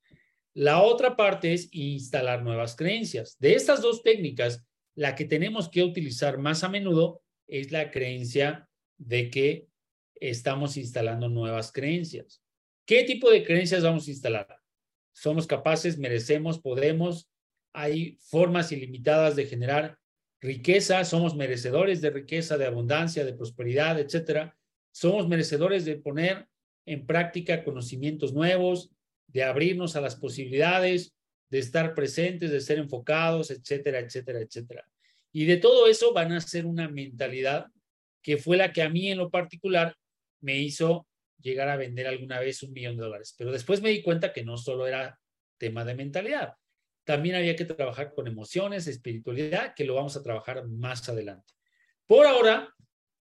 [0.54, 3.38] La otra parte es instalar nuevas creencias.
[3.40, 4.66] De estas dos técnicas,
[4.96, 8.68] la que tenemos que utilizar más a menudo es la creencia
[8.98, 9.68] de que
[10.22, 12.42] estamos instalando nuevas creencias.
[12.86, 14.60] ¿Qué tipo de creencias vamos a instalar?
[15.14, 17.30] Somos capaces, merecemos, podemos.
[17.74, 19.98] Hay formas ilimitadas de generar
[20.40, 24.56] riqueza, somos merecedores de riqueza, de abundancia, de prosperidad, etcétera.
[24.92, 26.48] Somos merecedores de poner
[26.86, 28.92] en práctica conocimientos nuevos,
[29.28, 31.14] de abrirnos a las posibilidades,
[31.50, 34.88] de estar presentes, de ser enfocados, etcétera, etcétera, etcétera.
[35.32, 37.68] Y de todo eso van a ser una mentalidad
[38.22, 39.96] que fue la que a mí en lo particular
[40.42, 41.08] me hizo
[41.42, 43.36] llegar a vender alguna vez un millón de dólares.
[43.38, 45.20] Pero después me di cuenta que no solo era
[45.58, 46.54] tema de mentalidad,
[47.04, 51.54] también había que trabajar con emociones, espiritualidad, que lo vamos a trabajar más adelante.
[52.06, 52.74] Por ahora,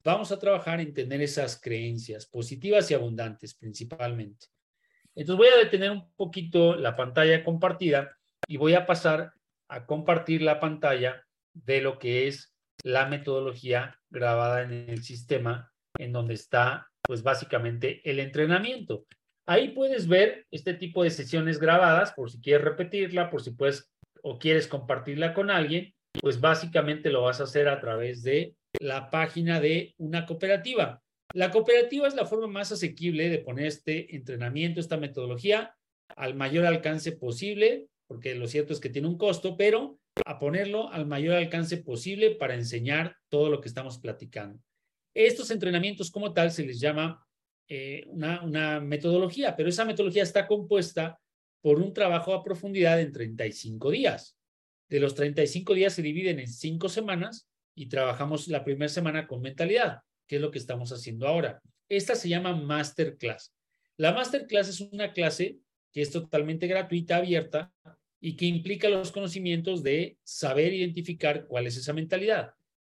[0.05, 4.47] vamos a trabajar en tener esas creencias positivas y abundantes principalmente.
[5.15, 9.33] Entonces voy a detener un poquito la pantalla compartida y voy a pasar
[9.69, 15.70] a compartir la pantalla de lo que es la metodología grabada en el sistema
[16.03, 19.05] en donde está pues básicamente el entrenamiento.
[19.47, 23.91] Ahí puedes ver este tipo de sesiones grabadas por si quieres repetirla, por si puedes
[24.23, 29.11] o quieres compartirla con alguien, pues básicamente lo vas a hacer a través de la
[29.11, 31.03] página de una cooperativa.
[31.33, 35.75] La cooperativa es la forma más asequible de poner este entrenamiento, esta metodología
[36.17, 40.93] al mayor alcance posible, porque lo cierto es que tiene un costo, pero a ponerlo
[40.93, 44.61] al mayor alcance posible para enseñar todo lo que estamos platicando.
[45.15, 47.27] Estos entrenamientos como tal se les llama
[47.69, 51.21] eh, una, una metodología, pero esa metodología está compuesta
[51.61, 54.37] por un trabajo a profundidad en 35 días.
[54.89, 59.41] De los 35 días se dividen en cinco semanas y trabajamos la primera semana con
[59.41, 61.63] mentalidad, que es lo que estamos haciendo ahora.
[61.89, 63.53] Esta se llama Masterclass.
[63.97, 65.59] La Masterclass es una clase
[65.93, 67.73] que es totalmente gratuita, abierta
[68.21, 72.55] y que implica los conocimientos de saber identificar cuál es esa mentalidad.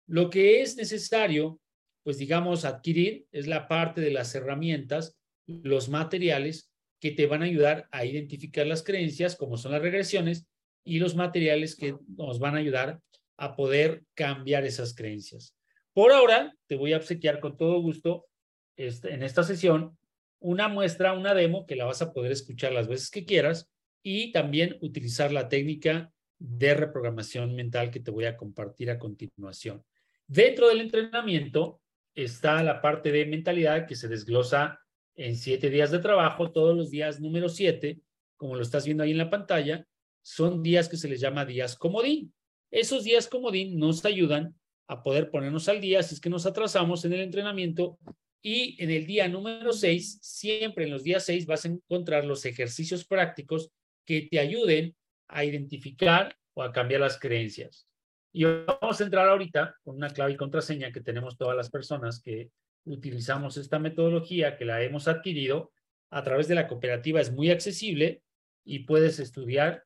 [0.08, 1.60] Lo que es necesario
[2.04, 7.46] pues digamos, adquirir es la parte de las herramientas, los materiales que te van a
[7.46, 10.48] ayudar a identificar las creencias, como son las regresiones,
[10.86, 13.00] y los materiales que nos van a ayudar
[13.38, 15.56] a poder cambiar esas creencias.
[15.94, 18.28] Por ahora, te voy a obsequiar con todo gusto
[18.76, 19.98] este, en esta sesión
[20.40, 23.70] una muestra, una demo que la vas a poder escuchar las veces que quieras
[24.04, 29.84] y también utilizar la técnica de reprogramación mental que te voy a compartir a continuación.
[30.28, 31.82] Dentro del entrenamiento,
[32.16, 34.80] está la parte de mentalidad que se desglosa
[35.16, 38.00] en siete días de trabajo, todos los días número siete,
[38.38, 39.88] como lo estás viendo ahí en la pantalla,
[40.22, 42.34] son días que se les llama días comodín.
[42.72, 44.56] Esos días comodín nos ayudan
[44.88, 48.00] a poder ponernos al día si es que nos atrasamos en el entrenamiento
[48.42, 52.46] y en el día número seis, siempre en los días seis vas a encontrar los
[52.46, 53.72] ejercicios prácticos
[54.06, 54.96] que te ayuden
[55.28, 57.88] a identificar o a cambiar las creencias.
[58.36, 62.20] Y vamos a entrar ahorita con una clave y contraseña que tenemos todas las personas
[62.20, 62.50] que
[62.86, 65.72] utilizamos esta metodología, que la hemos adquirido
[66.10, 67.22] a través de la cooperativa.
[67.22, 68.24] Es muy accesible
[68.66, 69.84] y puedes estudiar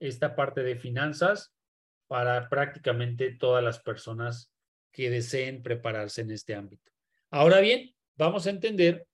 [0.00, 1.52] esta parte de finanzas
[2.06, 4.50] para prácticamente todas las personas
[4.92, 6.90] que deseen prepararse en este ámbito.
[7.30, 9.06] Ahora bien, vamos a entender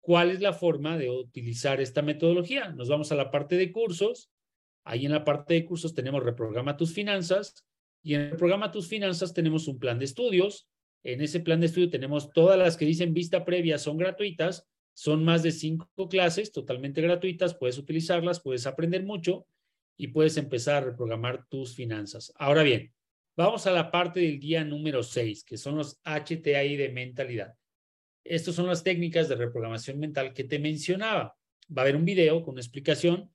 [0.00, 2.68] cuál es la forma de utilizar esta metodología.
[2.68, 4.30] Nos vamos a la parte de cursos.
[4.84, 7.64] Ahí en la parte de cursos tenemos Reprograma tus finanzas
[8.04, 10.68] y en Reprograma tus finanzas tenemos un plan de estudios.
[11.02, 14.68] En ese plan de estudio tenemos todas las que dicen vista previa, son gratuitas.
[14.92, 17.54] Son más de cinco clases totalmente gratuitas.
[17.54, 19.46] Puedes utilizarlas, puedes aprender mucho
[19.96, 22.32] y puedes empezar a reprogramar tus finanzas.
[22.36, 22.92] Ahora bien,
[23.36, 27.54] vamos a la parte del día número 6, que son los HTI de mentalidad.
[28.22, 31.36] Estas son las técnicas de reprogramación mental que te mencionaba.
[31.76, 33.33] Va a haber un video con una explicación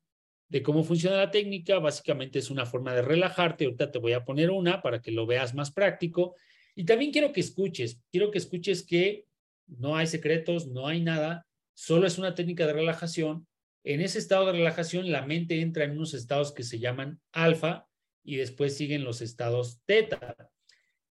[0.50, 1.80] de cómo funciona la técnica.
[1.80, 3.66] Básicamente es una forma de relajarte.
[3.66, 6.36] Ahorita te voy a poner una para que lo veas más práctico.
[6.76, 9.26] Y también quiero que escuches, quiero que escuches que
[9.68, 13.48] no hay secretos, no hay nada, solo es una técnica de relajación.
[13.84, 17.88] En ese estado de relajación, la mente entra en unos estados que se llaman alfa
[18.24, 20.36] y después siguen los estados teta.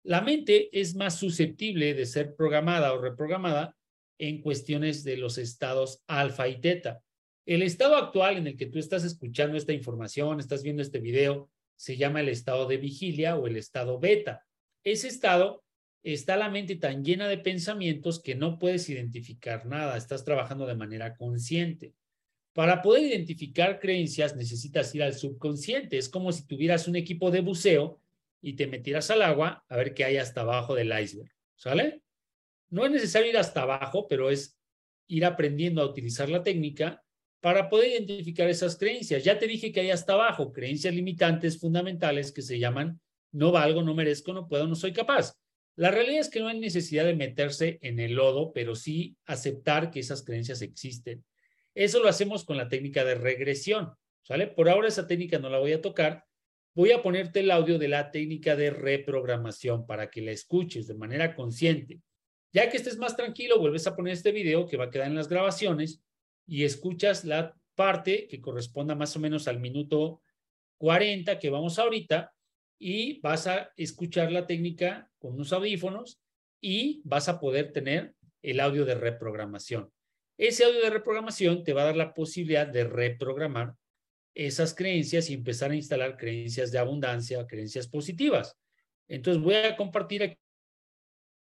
[0.03, 3.75] La mente es más susceptible de ser programada o reprogramada
[4.17, 7.01] en cuestiones de los estados alfa y teta.
[7.45, 11.51] El estado actual en el que tú estás escuchando esta información, estás viendo este video,
[11.75, 14.45] se llama el estado de vigilia o el estado beta.
[14.83, 15.63] Ese estado
[16.01, 20.75] está la mente tan llena de pensamientos que no puedes identificar nada, estás trabajando de
[20.75, 21.93] manera consciente.
[22.53, 25.97] Para poder identificar creencias necesitas ir al subconsciente.
[25.97, 27.99] Es como si tuvieras un equipo de buceo
[28.41, 32.01] y te metieras al agua a ver qué hay hasta abajo del iceberg, ¿sale?
[32.69, 34.57] No es necesario ir hasta abajo, pero es
[35.07, 37.04] ir aprendiendo a utilizar la técnica
[37.45, 39.23] para poder identificar esas creencias.
[39.23, 42.99] Ya te dije que hay hasta abajo creencias limitantes fundamentales que se llaman
[43.31, 45.37] no valgo, no merezco, no puedo, no soy capaz.
[45.75, 49.91] La realidad es que no hay necesidad de meterse en el lodo, pero sí aceptar
[49.91, 51.23] que esas creencias existen.
[51.75, 53.93] Eso lo hacemos con la técnica de regresión,
[54.23, 54.47] ¿sale?
[54.47, 56.25] Por ahora esa técnica no la voy a tocar,
[56.73, 60.95] voy a ponerte el audio de la técnica de reprogramación para que la escuches de
[60.95, 62.01] manera consciente.
[62.51, 65.15] Ya que estés más tranquilo, vuelves a poner este video que va a quedar en
[65.15, 66.01] las grabaciones
[66.47, 70.21] y escuchas la parte que corresponda más o menos al minuto
[70.77, 72.33] 40 que vamos ahorita
[72.79, 76.21] y vas a escuchar la técnica con unos audífonos
[76.61, 79.91] y vas a poder tener el audio de reprogramación.
[80.37, 83.73] Ese audio de reprogramación te va a dar la posibilidad de reprogramar
[84.33, 88.57] esas creencias y empezar a instalar creencias de abundancia, creencias positivas.
[89.07, 90.37] Entonces voy a compartir aquí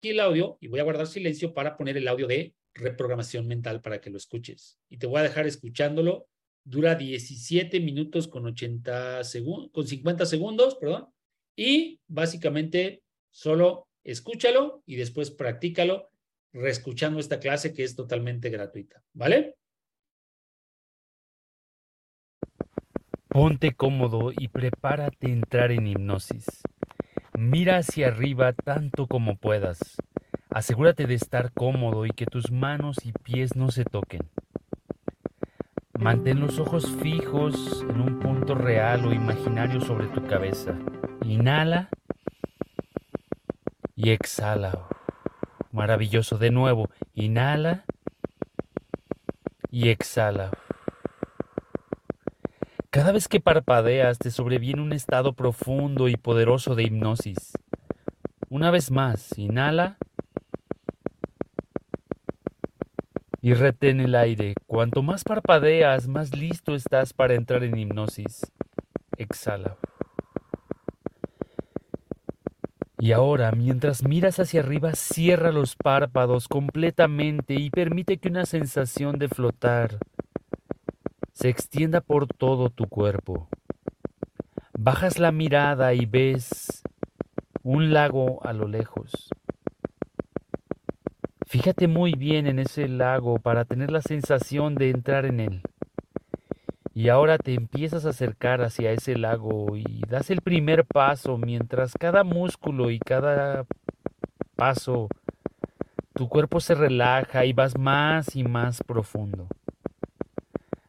[0.03, 4.00] el audio y voy a guardar silencio para poner el audio de reprogramación mental para
[4.00, 4.78] que lo escuches.
[4.88, 6.28] Y te voy a dejar escuchándolo.
[6.64, 11.08] Dura 17 minutos con 80 segundos, con 50 segundos, perdón.
[11.56, 16.10] Y básicamente solo escúchalo y después practícalo
[16.52, 19.02] reescuchando esta clase que es totalmente gratuita.
[19.12, 19.56] ¿Vale?
[23.28, 26.44] Ponte cómodo y prepárate a entrar en hipnosis.
[27.38, 29.96] Mira hacia arriba tanto como puedas.
[30.55, 34.20] Asegúrate de estar cómodo y que tus manos y pies no se toquen.
[35.98, 40.78] Mantén los ojos fijos en un punto real o imaginario sobre tu cabeza.
[41.24, 41.88] Inhala
[43.96, 44.88] y exhala.
[45.70, 46.36] Maravilloso.
[46.36, 47.84] De nuevo, inhala
[49.70, 50.50] y exhala.
[52.90, 57.53] Cada vez que parpadeas te sobreviene un estado profundo y poderoso de hipnosis.
[58.50, 59.96] Una vez más, inhala
[63.43, 64.55] y retén el aire.
[64.66, 68.53] Cuanto más parpadeas, más listo estás para entrar en hipnosis.
[69.18, 69.76] Exhala.
[72.99, 79.18] Y ahora, mientras miras hacia arriba, cierra los párpados completamente y permite que una sensación
[79.18, 79.99] de flotar
[81.32, 83.49] se extienda por todo tu cuerpo.
[84.78, 86.84] Bajas la mirada y ves
[87.64, 89.30] un lago a lo lejos.
[91.53, 95.61] Fíjate muy bien en ese lago para tener la sensación de entrar en él.
[96.94, 101.92] Y ahora te empiezas a acercar hacia ese lago y das el primer paso mientras
[101.92, 103.66] cada músculo y cada
[104.57, 105.09] paso
[106.14, 109.46] tu cuerpo se relaja y vas más y más profundo.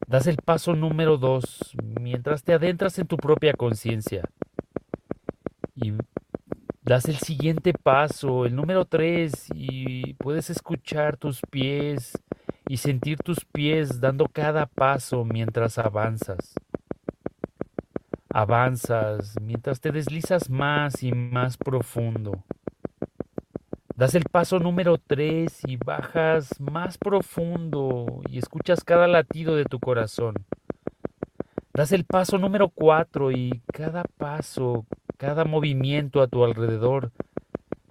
[0.06, 4.22] Das el paso número dos mientras te adentras en tu propia conciencia.
[5.74, 5.92] Y
[6.84, 12.12] das el siguiente paso, el número tres, y puedes escuchar tus pies
[12.68, 16.54] y sentir tus pies dando cada paso mientras avanzas.
[18.28, 22.44] Avanzas mientras te deslizas más y más profundo.
[23.96, 29.78] Das el paso número 3 y bajas más profundo y escuchas cada latido de tu
[29.78, 30.34] corazón.
[31.72, 34.84] Das el paso número cuatro y cada paso,
[35.24, 37.10] cada movimiento a tu alrededor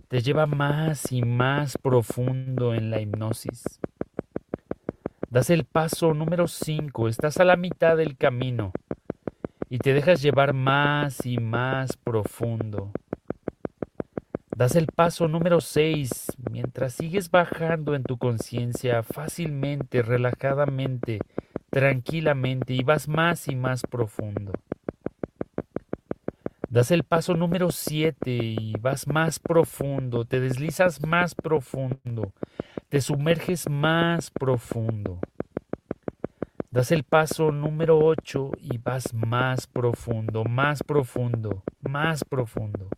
[0.07, 3.79] te lleva más y más profundo en la hipnosis.
[5.31, 8.71] Das el paso número cinco, estás a la mitad del camino
[9.67, 12.91] y te dejas llevar más y más profundo.
[14.55, 21.17] Das el paso número 6 mientras sigues bajando en tu conciencia fácilmente, relajadamente,
[21.71, 24.53] tranquilamente y vas más y más profundo.
[26.73, 32.33] Das el paso número 7 y vas más profundo, te deslizas más profundo,
[32.89, 35.19] te sumerges más profundo.
[36.71, 42.89] Das el paso número 8 y vas más profundo, más profundo, más profundo.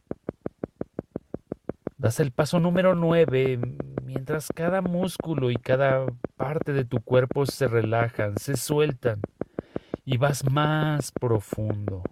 [1.97, 3.59] Das el paso número 9
[4.05, 6.05] mientras cada músculo y cada
[6.37, 9.19] parte de tu cuerpo se relajan, se sueltan
[10.05, 12.03] y vas más profundo.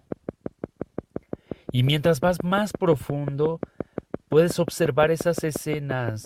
[1.74, 3.58] Y mientras vas más profundo,
[4.28, 6.22] puedes observar esas escenas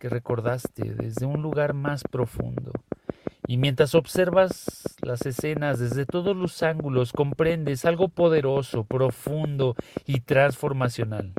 [0.00, 2.72] que recordaste desde un lugar más profundo.
[3.46, 9.76] Y mientras observas las escenas desde todos los ángulos, comprendes algo poderoso, profundo
[10.06, 11.34] y transformacional.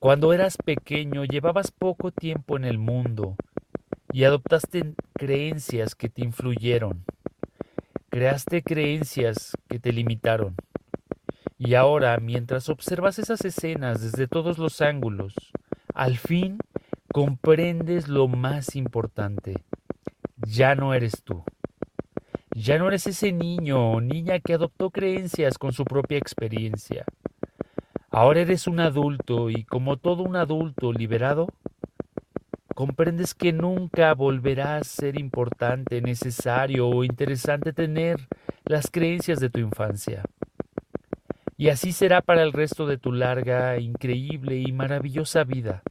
[0.00, 3.36] Cuando eras pequeño llevabas poco tiempo en el mundo
[4.12, 7.04] y adoptaste creencias que te influyeron.
[8.10, 10.56] Creaste creencias que te limitaron.
[11.58, 15.34] Y ahora, mientras observas esas escenas desde todos los ángulos,
[15.94, 16.58] al fin
[17.12, 19.64] comprendes lo más importante.
[20.36, 21.44] Ya no eres tú.
[22.54, 27.06] Ya no eres ese niño o niña que adoptó creencias con su propia experiencia.
[28.10, 31.48] Ahora eres un adulto y como todo un adulto liberado,
[32.74, 38.28] comprendes que nunca volverá a ser importante, necesario o interesante tener
[38.66, 40.22] las creencias de tu infancia.
[41.58, 45.82] Y así será para el resto de tu larga, increíble y maravillosa vida.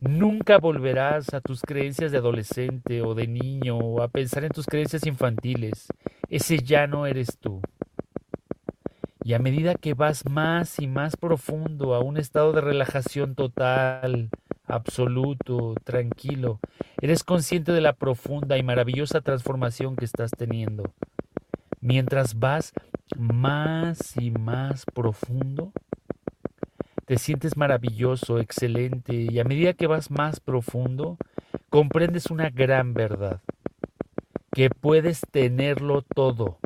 [0.00, 4.66] Nunca volverás a tus creencias de adolescente o de niño o a pensar en tus
[4.66, 5.86] creencias infantiles.
[6.28, 7.62] Ese ya no eres tú.
[9.22, 14.28] Y a medida que vas más y más profundo a un estado de relajación total,
[14.66, 16.60] absoluto, tranquilo,
[17.00, 20.92] eres consciente de la profunda y maravillosa transformación que estás teniendo.
[21.80, 22.74] Mientras vas
[23.18, 25.72] más y más profundo,
[27.06, 31.18] te sientes maravilloso, excelente, y a medida que vas más profundo,
[31.68, 33.40] comprendes una gran verdad,
[34.52, 36.58] que puedes tenerlo todo,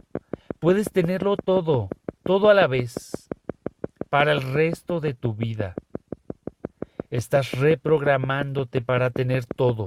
[0.61, 1.89] puedes tenerlo todo,
[2.23, 3.29] todo a la vez,
[4.11, 5.75] para el resto de tu vida.
[7.11, 9.87] Estás reprogramándote para tener todo,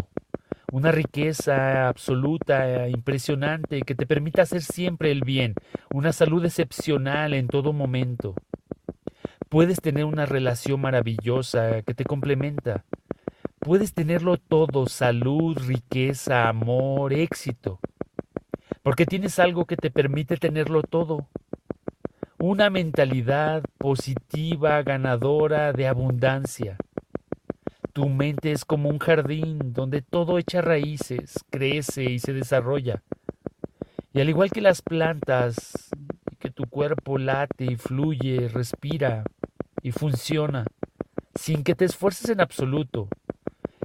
[0.71, 5.53] una riqueza absoluta, impresionante, que te permita hacer siempre el bien,
[5.93, 8.33] una salud excepcional en todo momento.
[9.49, 12.85] Puedes tener una relación maravillosa que te complementa.
[13.59, 17.79] Puedes tenerlo todo, salud, riqueza, amor, éxito,
[18.81, 21.27] porque tienes algo que te permite tenerlo todo
[22.39, 26.77] una mentalidad positiva, ganadora, de abundancia.
[27.93, 33.03] Tu mente es como un jardín donde todo echa raíces, crece y se desarrolla.
[34.13, 35.89] Y al igual que las plantas,
[36.39, 39.23] que tu cuerpo late y fluye, respira
[39.81, 40.65] y funciona,
[41.35, 43.07] sin que te esfuerces en absoluto,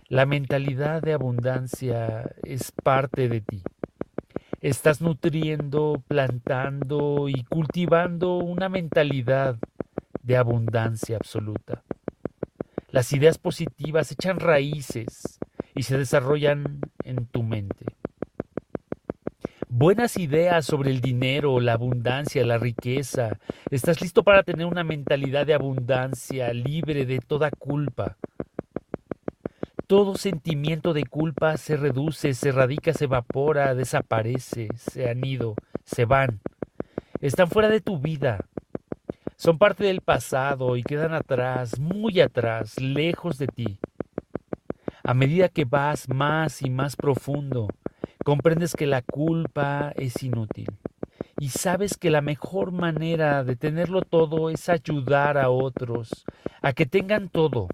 [0.08, 3.62] la mentalidad de abundancia es parte de ti
[4.60, 9.56] estás nutriendo, plantando y cultivando una mentalidad
[10.22, 11.85] de abundancia absoluta.
[12.90, 15.38] Las ideas positivas echan raíces
[15.74, 17.86] y se desarrollan en tu mente.
[19.68, 23.38] Buenas ideas sobre el dinero, la abundancia, la riqueza.
[23.70, 28.16] Estás listo para tener una mentalidad de abundancia libre de toda culpa
[29.86, 36.04] todo sentimiento de culpa se reduce, se radica, se evapora, desaparece, se han ido, se
[36.04, 36.40] van.
[37.20, 38.46] Están fuera de tu vida.
[39.36, 43.78] Son parte del pasado y quedan atrás, muy atrás, lejos de ti.
[45.04, 47.68] A medida que vas más y más profundo,
[48.24, 50.68] comprendes que la culpa es inútil.
[51.38, 56.24] Y sabes que la mejor manera de tenerlo todo es ayudar a otros
[56.62, 57.68] a que tengan todo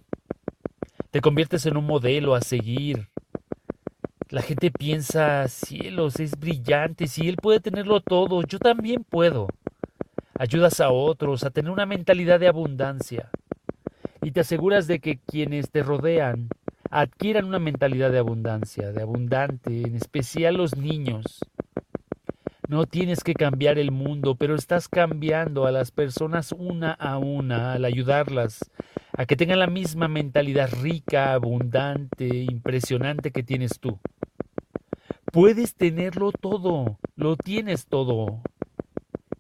[1.12, 3.10] te conviertes en un modelo a seguir.
[4.30, 9.46] La gente piensa, cielos, es brillante, si él puede tenerlo todo, yo también puedo.
[10.39, 13.30] Ayudas a otros a tener una mentalidad de abundancia
[14.22, 16.49] y te aseguras de que quienes te rodean
[16.91, 21.41] adquieran una mentalidad de abundancia, de abundante, en especial los niños.
[22.68, 27.72] No tienes que cambiar el mundo, pero estás cambiando a las personas una a una
[27.72, 28.70] al ayudarlas
[29.14, 33.99] a que tengan la misma mentalidad rica, abundante, impresionante que tienes tú.
[35.33, 38.43] Puedes tenerlo todo, lo tienes todo.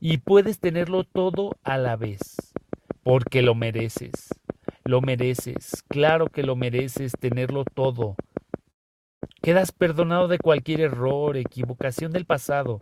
[0.04, 2.52] Y puedes tenerlo todo a la vez,
[3.04, 4.34] porque lo mereces.
[4.82, 8.16] Lo mereces, claro que lo mereces tenerlo todo.
[9.42, 12.78] Quedas perdonado de cualquier error, equivocación del pasado,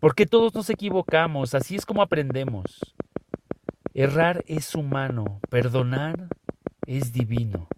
[0.00, 2.94] porque todos nos equivocamos, así es como aprendemos.
[3.92, 6.28] Errar es humano, perdonar
[6.86, 7.68] es divino.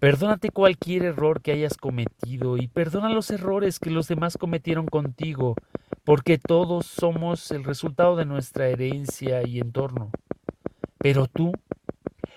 [0.00, 5.56] Perdónate cualquier error que hayas cometido y perdona los errores que los demás cometieron contigo,
[6.06, 10.12] porque todos somos el resultado de nuestra herencia y entorno.
[10.98, 11.52] Pero tú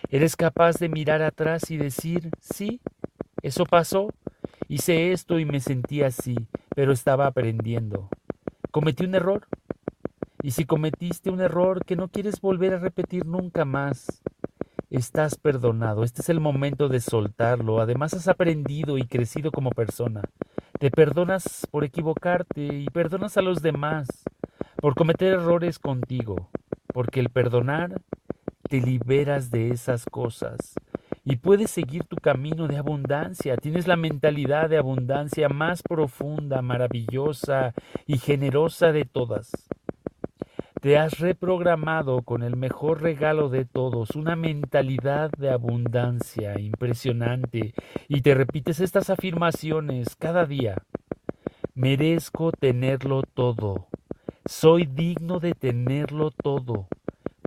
[0.10, 2.82] eres capaz de mirar atrás y decir, sí,
[3.44, 4.08] eso pasó,
[4.68, 6.36] hice esto y me sentí así,
[6.76, 8.10] pero estaba aprendiendo.
[8.72, 9.48] Cometí un error.
[10.42, 14.24] Y si cometiste un error que no quieres volver a repetir nunca más,
[14.90, 16.04] estás perdonado.
[16.04, 17.82] Este es el momento de soltarlo.
[17.82, 20.24] Además has aprendido y crecido como persona.
[20.80, 24.08] Te perdonas por equivocarte y perdonas a los demás
[24.78, 26.50] por cometer errores contigo.
[26.94, 28.02] Porque el perdonar
[28.70, 30.76] te liberas de esas cosas
[31.26, 33.58] y puedes seguir tu camino de abundancia.
[33.58, 37.74] Tienes la mentalidad de abundancia más profunda, maravillosa
[38.08, 39.52] y generosa de todas.
[40.82, 47.74] Te has reprogramado con el mejor regalo de todos, una mentalidad de abundancia impresionante,
[48.08, 50.76] y te repites estas afirmaciones cada día.
[51.76, 53.88] Merezco tenerlo todo.
[54.46, 56.88] Soy digno de tenerlo todo.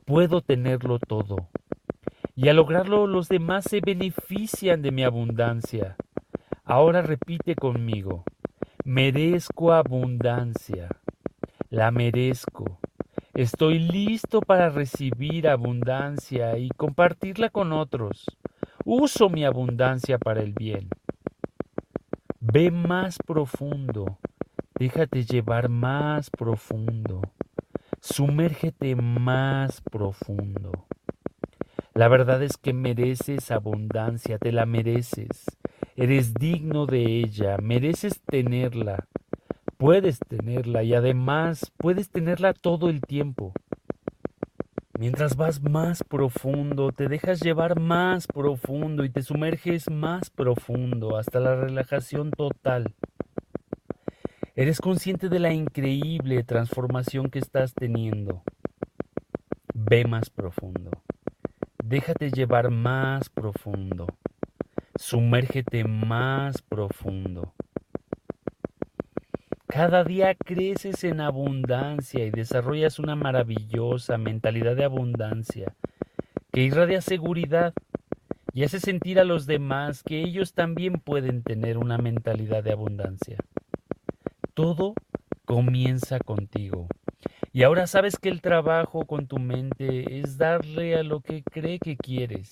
[0.04, 1.48] Puedo tenerlo todo
[2.34, 5.96] y al lograrlo los demás se benefician de mi abundancia.
[6.64, 8.24] Ahora repite conmigo,
[8.84, 10.88] merezco abundancia,
[11.70, 12.78] la merezco.
[13.34, 18.26] Estoy listo para recibir abundancia y compartirla con otros.
[18.84, 20.90] Uso mi abundancia para el bien.
[22.40, 24.18] Ve más profundo,
[24.78, 27.22] déjate llevar más profundo,
[28.02, 30.86] sumérgete más profundo.
[31.94, 35.46] La verdad es que mereces abundancia, te la mereces.
[35.96, 39.06] Eres digno de ella, mereces tenerla.
[39.82, 43.52] Puedes tenerla y además puedes tenerla todo el tiempo.
[44.96, 51.40] Mientras vas más profundo, te dejas llevar más profundo y te sumerges más profundo hasta
[51.40, 52.94] la relajación total.
[54.54, 58.44] Eres consciente de la increíble transformación que estás teniendo.
[59.74, 60.92] Ve más profundo.
[61.82, 64.06] Déjate llevar más profundo.
[64.94, 67.52] Sumérgete más profundo.
[69.72, 75.74] Cada día creces en abundancia y desarrollas una maravillosa mentalidad de abundancia
[76.52, 77.72] que irradia seguridad
[78.52, 83.38] y hace sentir a los demás que ellos también pueden tener una mentalidad de abundancia.
[84.52, 84.92] Todo
[85.46, 86.86] comienza contigo.
[87.54, 91.78] Y ahora sabes que el trabajo con tu mente es darle a lo que cree
[91.78, 92.50] que quieres.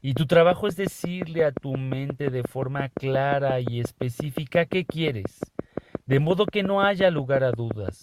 [0.00, 5.40] Y tu trabajo es decirle a tu mente de forma clara y específica qué quieres,
[6.08, 8.02] de modo que no haya lugar a dudas.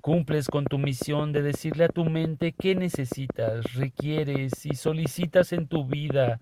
[0.00, 5.66] Cumples con tu misión de decirle a tu mente qué necesitas, requieres y solicitas en
[5.66, 6.38] tu vida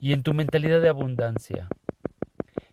[0.00, 1.68] y en tu mentalidad de abundancia.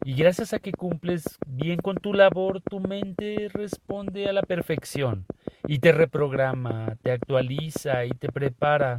[0.06, 5.26] Y gracias a que cumples bien con tu labor, tu mente responde a la perfección
[5.68, 8.96] y te reprograma, te actualiza y te prepara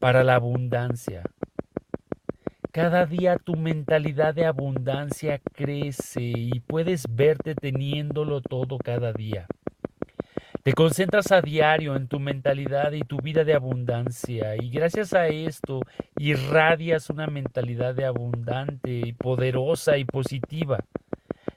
[0.00, 1.22] para la abundancia.
[2.76, 9.46] Cada día tu mentalidad de abundancia crece y puedes verte teniéndolo todo cada día.
[10.62, 15.28] Te concentras a diario en tu mentalidad y tu vida de abundancia y gracias a
[15.28, 15.80] esto
[16.18, 20.84] irradias una mentalidad de abundante y poderosa y positiva.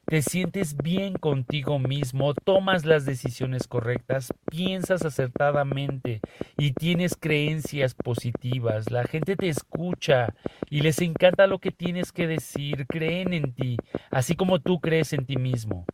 [0.10, 6.20] Te sientes bien contigo mismo, tomas las decisiones correctas, piensas acertadamente
[6.58, 8.90] y tienes creencias positivas.
[8.90, 10.34] La gente te escucha
[10.68, 13.78] y les encanta lo que tienes que decir, creen en ti,
[14.10, 15.86] así como tú crees en ti mismo.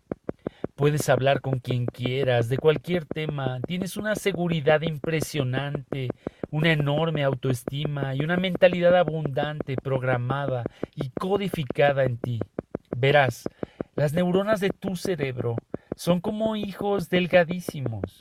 [0.76, 3.60] Puedes hablar con quien quieras, de cualquier tema.
[3.68, 6.08] Tienes una seguridad impresionante,
[6.52, 10.64] una enorme autoestima y una mentalidad abundante, programada
[10.96, 12.40] y codificada en ti.
[12.96, 13.44] Verás,
[13.96, 15.56] las neuronas de tu cerebro
[15.96, 18.18] son como hijos delgadísimos,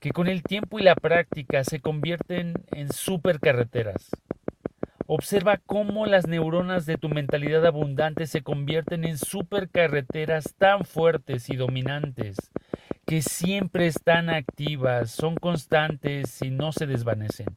[0.00, 4.10] que con el tiempo y la práctica se convierten en supercarreteras.
[5.06, 11.56] Observa cómo las neuronas de tu mentalidad abundante se convierten en supercarreteras tan fuertes y
[11.56, 12.36] dominantes
[13.06, 17.56] que siempre están activas, son constantes y no se desvanecen.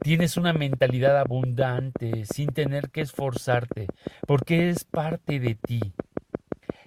[0.00, 3.88] Tienes una mentalidad abundante sin tener que esforzarte,
[4.26, 5.80] porque es parte de ti.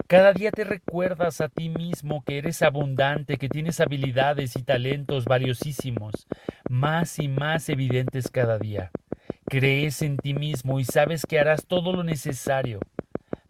[0.07, 5.25] Cada día te recuerdas a ti mismo que eres abundante, que tienes habilidades y talentos
[5.25, 6.27] valiosísimos,
[6.69, 8.89] más y más evidentes cada día.
[9.49, 12.79] Crees en ti mismo y sabes que harás todo lo necesario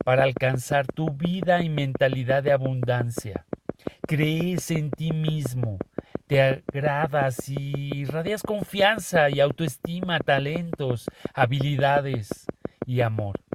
[0.03, 3.45] para alcanzar tu vida y mentalidad de abundancia.
[4.08, 5.78] Crees en ti mismo,
[6.26, 11.05] te agradas y irradias confianza y autoestima, talentos,
[11.36, 12.47] habilidades
[12.88, 13.46] y amor.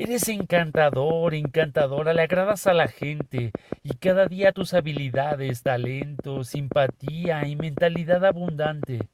[0.00, 3.50] Eres encantador, encantadora, le agradas a la gente
[3.82, 9.08] y cada día tus habilidades, talentos, simpatía y mentalidad abundante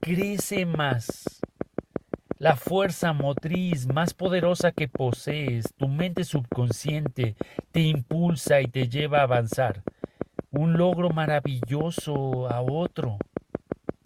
[0.00, 1.42] crece más.
[2.38, 7.36] La fuerza motriz más poderosa que posees, tu mente subconsciente,
[7.70, 9.82] te impulsa y te lleva a avanzar.
[10.50, 13.18] Un logro maravilloso a otro.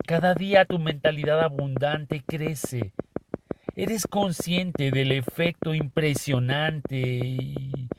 [0.05, 2.95] Cada día tu mentalidad abundante crece.
[3.79, 7.91] Eres consciente del efecto impresionante y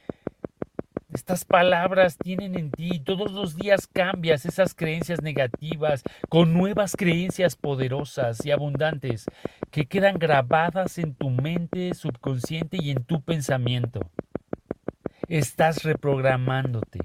[1.13, 2.99] estas palabras tienen en ti.
[2.99, 9.25] Todos los días cambias esas creencias negativas con nuevas creencias poderosas y abundantes
[9.69, 13.99] que quedan grabadas en tu mente subconsciente y en tu pensamiento.
[15.27, 17.01] Estás reprogramándote,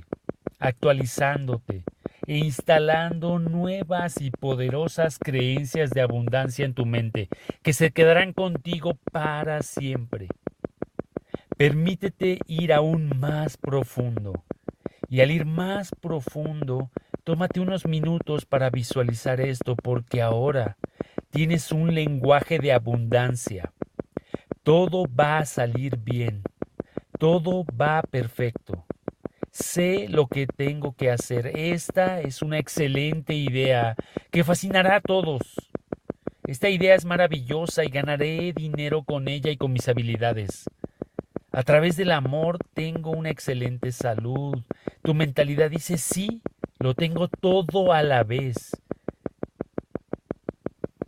[0.59, 1.85] actualizándote
[2.27, 7.29] e instalando nuevas y poderosas creencias de abundancia en tu mente
[7.63, 10.29] que se quedarán contigo para siempre.
[11.57, 14.45] Permítete ir aún más profundo.
[15.09, 16.91] Y al ir más profundo,
[17.25, 20.79] tómate unos minutos para visualizar esto porque ahora
[21.31, 23.73] tienes un lenguaje de abundancia.
[24.63, 26.43] Todo va a salir bien.
[27.19, 28.85] Todo va perfecto.
[29.53, 31.53] Sé lo que tengo que hacer.
[31.55, 33.97] Esta es una excelente idea
[34.31, 35.43] que fascinará a todos.
[36.47, 40.65] Esta idea es maravillosa y ganaré dinero con ella y con mis habilidades.
[41.53, 44.63] A través del amor tengo una excelente salud.
[45.03, 46.41] Tu mentalidad dice, sí,
[46.79, 48.71] lo tengo todo a la vez.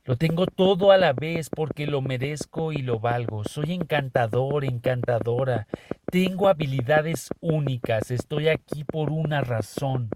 [0.06, 3.42] Lo tengo todo a la vez porque lo merezco y lo valgo.
[3.44, 5.66] Soy encantador, encantadora.
[6.10, 8.10] Tengo habilidades únicas.
[8.10, 10.10] Estoy aquí por una razón.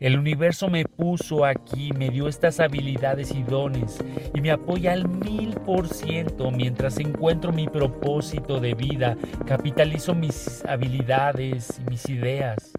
[0.00, 3.98] El universo me puso aquí, me dio estas habilidades y dones
[4.34, 10.64] y me apoya al mil por ciento mientras encuentro mi propósito de vida, capitalizo mis
[10.66, 12.72] habilidades y mis ideas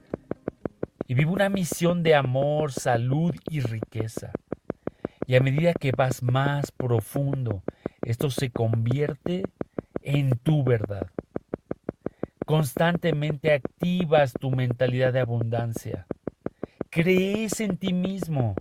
[1.10, 4.32] y vivo una misión de amor, salud y riqueza.
[5.30, 7.64] Y a medida que vas más profundo,
[8.02, 9.44] esto se convierte
[10.02, 11.08] en tu verdad.
[12.46, 16.06] Constantemente activas tu mentalidad de abundancia
[16.90, 18.56] crees en ti mismo,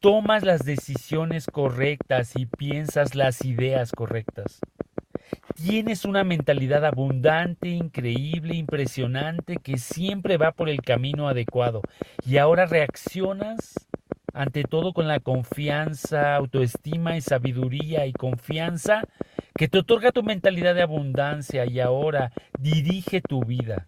[0.00, 4.60] tomas las decisiones correctas y piensas las ideas correctas.
[5.54, 11.82] Tienes una mentalidad abundante, increíble, impresionante, que siempre va por el camino adecuado.
[12.26, 13.74] Y ahora reaccionas
[14.32, 19.02] ante todo con la confianza, autoestima y sabiduría y confianza
[19.54, 23.86] que te otorga tu mentalidad de abundancia y ahora dirige tu vida.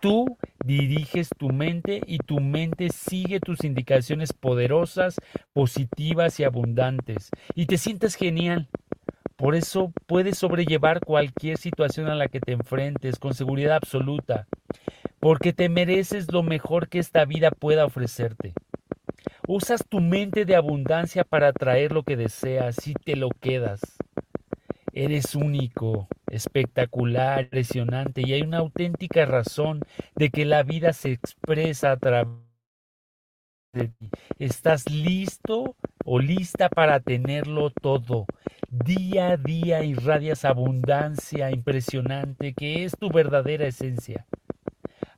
[0.00, 5.16] Tú diriges tu mente y tu mente sigue tus indicaciones poderosas,
[5.52, 7.30] positivas y abundantes.
[7.54, 8.68] Y te sientes genial.
[9.36, 14.46] Por eso puedes sobrellevar cualquier situación a la que te enfrentes con seguridad absoluta,
[15.20, 18.54] porque te mereces lo mejor que esta vida pueda ofrecerte.
[19.46, 23.80] Usas tu mente de abundancia para atraer lo que deseas y te lo quedas.
[24.94, 29.80] Eres único, espectacular, impresionante y hay una auténtica razón
[30.16, 32.38] de que la vida se expresa a través
[33.74, 34.10] de ti.
[34.38, 35.76] Estás listo
[36.06, 38.24] o lista para tenerlo todo.
[38.70, 44.26] Día a día irradias abundancia impresionante que es tu verdadera esencia.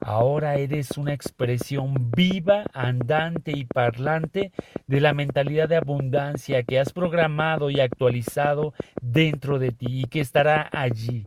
[0.09, 4.53] Ahora eres una expresión viva, andante y parlante
[4.87, 10.21] de la mentalidad de abundancia que has programado y actualizado dentro de ti y que
[10.21, 11.25] estará allí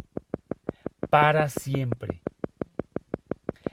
[1.09, 2.21] para siempre.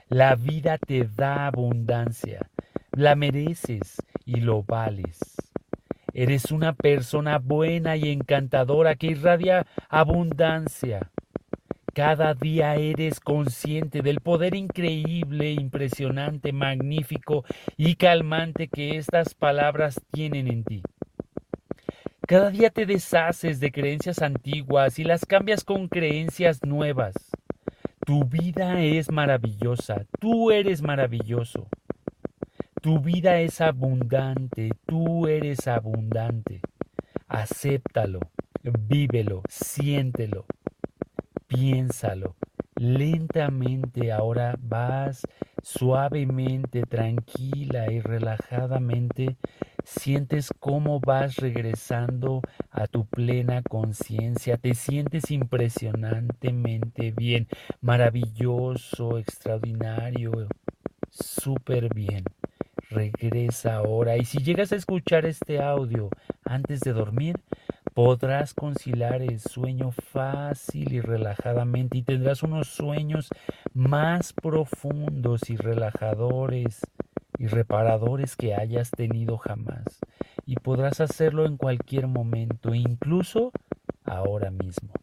[0.09, 2.49] La vida te da abundancia,
[2.91, 3.95] la mereces
[4.25, 5.19] y lo vales.
[6.13, 11.11] Eres una persona buena y encantadora que irradia abundancia.
[11.97, 17.43] Cada día eres consciente del poder increíble, impresionante, magnífico
[17.75, 20.83] y calmante que estas palabras tienen en ti.
[22.27, 27.15] Cada día te deshaces de creencias antiguas y las cambias con creencias nuevas.
[28.05, 31.67] Tu vida es maravillosa, tú eres maravilloso.
[32.79, 36.61] Tu vida es abundante, tú eres abundante.
[37.27, 38.19] Acéptalo,
[38.61, 40.45] vívelo, siéntelo,
[41.47, 42.35] piénsalo.
[42.75, 45.23] Lentamente ahora vas
[45.63, 49.35] suavemente, tranquila y relajadamente,
[49.83, 57.47] sientes cómo vas regresando a tu plena conciencia, te sientes impresionantemente bien,
[57.81, 60.47] maravilloso, extraordinario,
[61.09, 62.23] súper bien.
[62.89, 66.09] Regresa ahora y si llegas a escuchar este audio
[66.45, 67.35] antes de dormir,
[67.97, 73.27] Podrás conciliar el sueño fácil y relajadamente y tendrás unos sueños
[73.73, 76.81] más profundos y relajadores
[77.39, 79.83] y reparadores que hayas tenido jamás.
[80.45, 83.51] Y podrás hacerlo en cualquier momento, incluso
[84.03, 84.93] ahora mismo.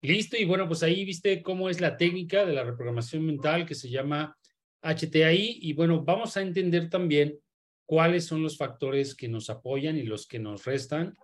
[0.00, 3.74] Listo, y bueno, pues ahí viste cómo es la técnica de la reprogramación mental que
[3.74, 4.38] se llama
[4.80, 5.58] HTI.
[5.60, 7.38] Y bueno, vamos a entender también
[7.88, 11.16] cuáles son los factores que nos apoyan y los que nos restan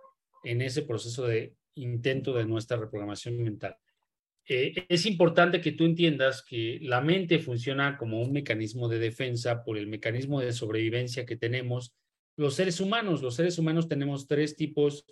[0.43, 3.77] en ese proceso de intento de nuestra reprogramación mental.
[4.49, 9.63] Eh, es importante que tú entiendas que la mente funciona como un mecanismo de defensa
[9.63, 11.93] por el mecanismo de sobrevivencia que tenemos
[12.35, 13.21] los seres humanos.
[13.21, 15.05] Los seres humanos tenemos tres tipos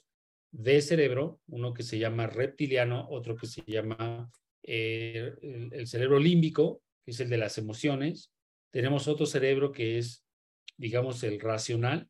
[0.49, 4.32] de cerebro, uno que se llama reptiliano, otro que se llama
[4.64, 5.36] eh,
[5.72, 8.32] el cerebro límbico, que es el de las emociones.
[8.72, 10.22] Tenemos otro cerebro que es
[10.78, 12.09] digamos, el racional,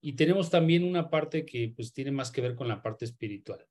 [0.00, 3.64] y tenemos también una parte que pues tiene más que ver con la parte espiritual.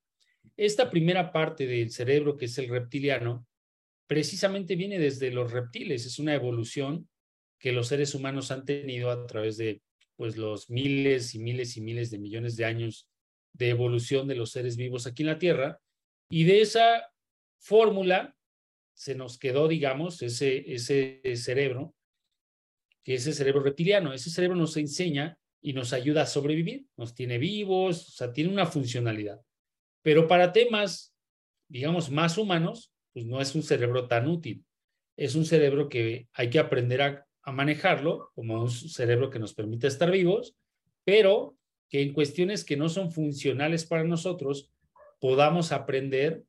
[0.56, 3.46] Esta primera parte del cerebro, que es el reptiliano,
[4.08, 7.10] precisamente viene desde los reptiles, es una evolución
[7.60, 9.82] que los seres humanos han tenido a través de
[10.16, 13.08] pues los miles y miles y miles de millones de años
[13.54, 15.80] de evolución de los seres vivos aquí en la Tierra,
[16.30, 17.12] y de esa
[17.60, 18.36] fórmula
[18.94, 21.94] se nos quedó, digamos, ese, ese cerebro
[23.04, 24.14] que es el cerebro reptiliano.
[24.14, 28.52] Ese cerebro nos enseña y nos ayuda a sobrevivir, nos tiene vivos, o sea, tiene
[28.52, 29.42] una funcionalidad.
[30.02, 31.14] Pero para temas,
[31.68, 34.66] digamos, más humanos, pues no es un cerebro tan útil.
[35.18, 39.54] Es un cerebro que hay que aprender a, a manejarlo como un cerebro que nos
[39.54, 40.56] permite estar vivos,
[41.04, 41.58] pero
[41.90, 44.72] que en cuestiones que no son funcionales para nosotros,
[45.20, 46.44] podamos aprender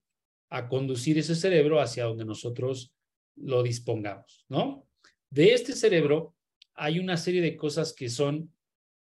[0.48, 2.94] a conducir ese cerebro hacia donde nosotros
[3.36, 4.86] lo dispongamos, ¿no?
[5.30, 6.34] De este cerebro
[6.74, 8.52] hay una serie de cosas que son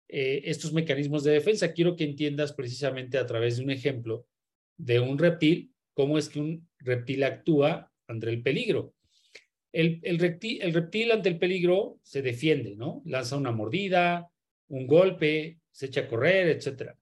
[0.08, 1.72] eh, estos mecanismos de defensa.
[1.72, 4.26] Quiero que entiendas precisamente a través de un ejemplo
[4.76, 8.94] de un reptil, cómo es que un reptil actúa ante el peligro.
[9.72, 13.02] El, reptil, el reptil ante el peligro se defiende, ¿no?
[13.06, 14.30] Lanza una mordida,
[14.68, 16.92] un golpe, se echa a correr, etc.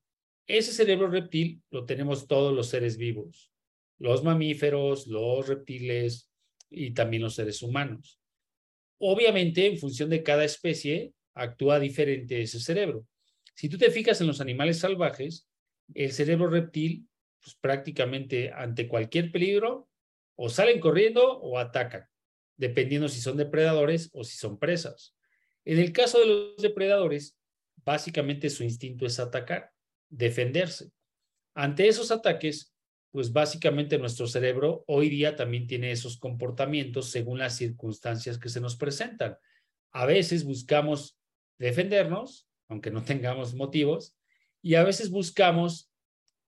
[0.47, 3.51] Ese cerebro reptil lo tenemos todos los seres vivos,
[3.99, 6.31] los mamíferos, los reptiles
[6.71, 8.20] y también los seres humanos.
[9.03, 13.07] Obviamente, en función de cada especie, actúa diferente ese cerebro.
[13.55, 15.49] Si tú te fijas en los animales salvajes,
[15.95, 17.09] el cerebro reptil,
[17.43, 19.89] pues prácticamente ante cualquier peligro,
[20.37, 22.07] o salen corriendo o atacan,
[22.59, 25.15] dependiendo si son depredadores o si son presas.
[25.65, 27.39] En el caso de los depredadores,
[27.77, 29.73] básicamente su instinto es atacar,
[30.11, 30.91] defenderse.
[31.55, 32.70] Ante esos ataques,
[33.11, 38.61] pues básicamente nuestro cerebro hoy día también tiene esos comportamientos según las circunstancias que se
[38.61, 39.37] nos presentan.
[39.91, 41.19] A veces buscamos
[41.59, 44.17] defendernos, aunque no tengamos motivos,
[44.63, 45.91] y a veces buscamos,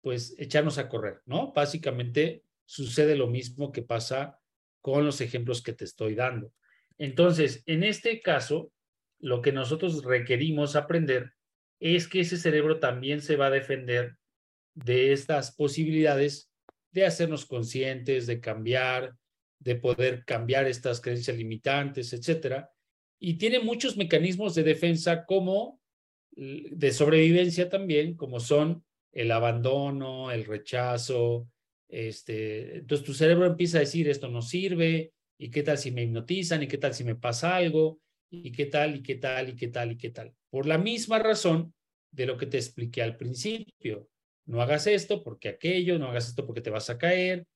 [0.02, 1.52] pues, echarnos a correr, ¿no?
[1.52, 4.38] Básicamente sucede lo mismo que pasa
[4.80, 6.52] con los ejemplos que te estoy dando.
[6.98, 8.72] Entonces, en este caso,
[9.18, 11.32] lo que nosotros requerimos aprender
[11.80, 14.16] es que ese cerebro también se va a defender
[14.74, 16.51] de estas posibilidades
[16.92, 19.16] de hacernos conscientes, de cambiar,
[19.58, 22.70] de poder cambiar estas creencias limitantes, etcétera.
[23.18, 25.80] Y tiene muchos mecanismos de defensa como
[26.34, 31.48] de sobrevivencia también, como son el abandono, el rechazo.
[31.88, 36.02] Este, entonces tu cerebro empieza a decir esto no sirve, y qué tal si me
[36.04, 39.56] hipnotizan, y qué tal si me pasa algo, y qué tal, y qué tal, y
[39.56, 40.34] qué tal, y qué tal.
[40.50, 41.74] Por la misma razón
[42.10, 44.08] de lo que te expliqué al principio
[44.46, 47.46] no hagas esto porque aquello, no hagas esto porque te vas a caer.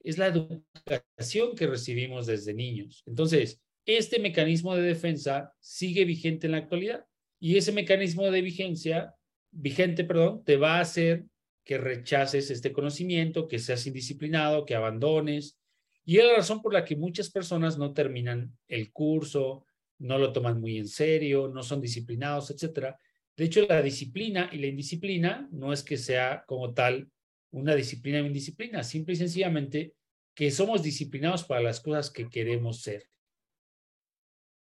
[0.00, 3.02] Es la educación que recibimos desde niños.
[3.06, 7.04] Entonces, este mecanismo de defensa sigue vigente en la actualidad
[7.40, 9.14] y ese mecanismo de vigencia,
[9.50, 11.24] vigente, perdón, te va a hacer
[11.64, 15.58] que rechaces este conocimiento, que seas indisciplinado, que abandones.
[16.04, 19.64] Y es la razón por la que muchas personas no terminan el curso,
[19.98, 22.98] no lo toman muy en serio, no son disciplinados, etcétera,
[23.36, 27.10] de hecho, la disciplina y la indisciplina no es que sea como tal
[27.50, 29.94] una disciplina o indisciplina, simple y sencillamente
[30.34, 33.08] que somos disciplinados para las cosas que queremos ser.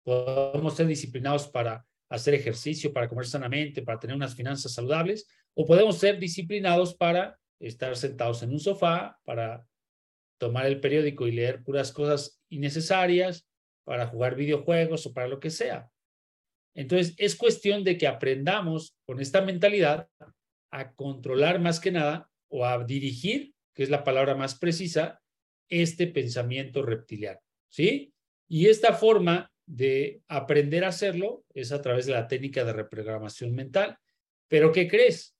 [0.03, 5.65] Podemos ser disciplinados para hacer ejercicio, para comer sanamente, para tener unas finanzas saludables, o
[5.65, 9.65] podemos ser disciplinados para estar sentados en un sofá, para
[10.39, 13.47] tomar el periódico y leer puras cosas innecesarias,
[13.84, 15.89] para jugar videojuegos o para lo que sea.
[16.76, 20.07] Entonces, es cuestión de que aprendamos con esta mentalidad
[20.72, 25.22] a controlar más que nada o a dirigir, que es la palabra más precisa,
[25.70, 27.39] este pensamiento reptiliano,
[27.70, 28.13] ¿sí?
[28.47, 33.53] Y esta forma de aprender a hacerlo es a través de la técnica de reprogramación
[33.53, 33.97] mental.
[34.47, 35.36] Pero ¿qué crees?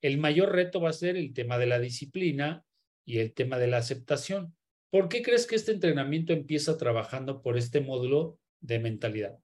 [0.00, 2.64] El mayor reto va a ser el tema de la disciplina
[3.04, 4.56] y el tema de la aceptación.
[4.90, 9.38] ¿Por qué crees que este entrenamiento empieza trabajando por este módulo de mentalidad?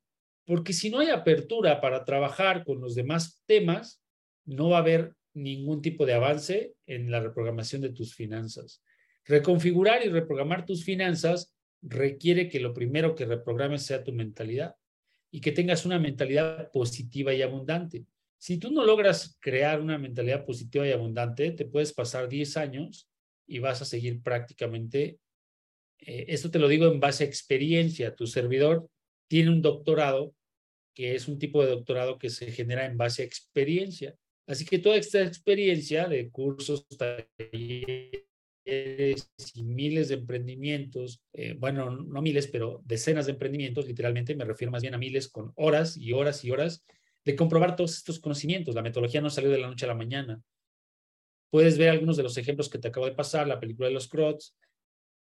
[0.50, 4.02] Porque si no hay apertura para trabajar con los demás temas,
[4.44, 8.82] no va a haber ningún tipo de avance en la reprogramación de tus finanzas.
[9.24, 14.74] Reconfigurar y reprogramar tus finanzas requiere que lo primero que reprogrames sea tu mentalidad
[15.30, 18.04] y que tengas una mentalidad positiva y abundante.
[18.36, 23.08] Si tú no logras crear una mentalidad positiva y abundante, te puedes pasar 10 años
[23.46, 25.20] y vas a seguir prácticamente,
[26.00, 28.90] eh, esto te lo digo en base a experiencia, tu servidor
[29.28, 30.34] tiene un doctorado
[31.04, 34.16] es un tipo de doctorado que se genera en base a experiencia.
[34.46, 38.26] Así que toda esta experiencia de cursos, talleres,
[38.64, 44.70] y miles de emprendimientos, eh, bueno, no miles, pero decenas de emprendimientos, literalmente me refiero
[44.70, 46.84] más bien a miles con horas y horas y horas
[47.24, 48.74] de comprobar todos estos conocimientos.
[48.74, 50.42] La metodología no salió de la noche a la mañana.
[51.50, 54.08] Puedes ver algunos de los ejemplos que te acabo de pasar, la película de los
[54.08, 54.54] Crocs,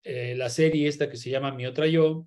[0.03, 2.27] eh, la serie esta que se llama Mi Otra Yo.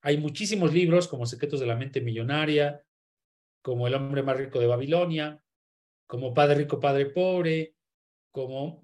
[0.00, 2.84] Hay muchísimos libros como Secretos de la Mente Millonaria,
[3.62, 5.42] como El Hombre Más Rico de Babilonia,
[6.06, 7.74] como Padre Rico, Padre Pobre,
[8.30, 8.80] como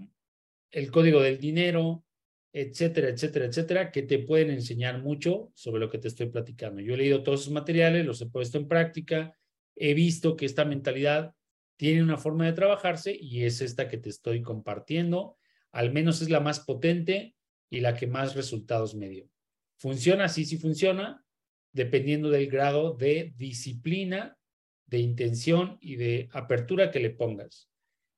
[0.71, 2.05] el código del dinero,
[2.53, 6.81] etcétera, etcétera, etcétera, que te pueden enseñar mucho sobre lo que te estoy platicando.
[6.81, 9.37] Yo he leído todos esos materiales, los he puesto en práctica,
[9.77, 11.35] he visto que esta mentalidad
[11.77, 15.37] tiene una forma de trabajarse y es esta que te estoy compartiendo.
[15.73, 17.35] Al menos es la más potente
[17.71, 19.34] y la que más resultados me dio.
[19.77, 21.25] Funciona, sí, sí funciona,
[21.73, 24.39] dependiendo del grado de disciplina,
[24.87, 27.69] de intención y de apertura que le pongas.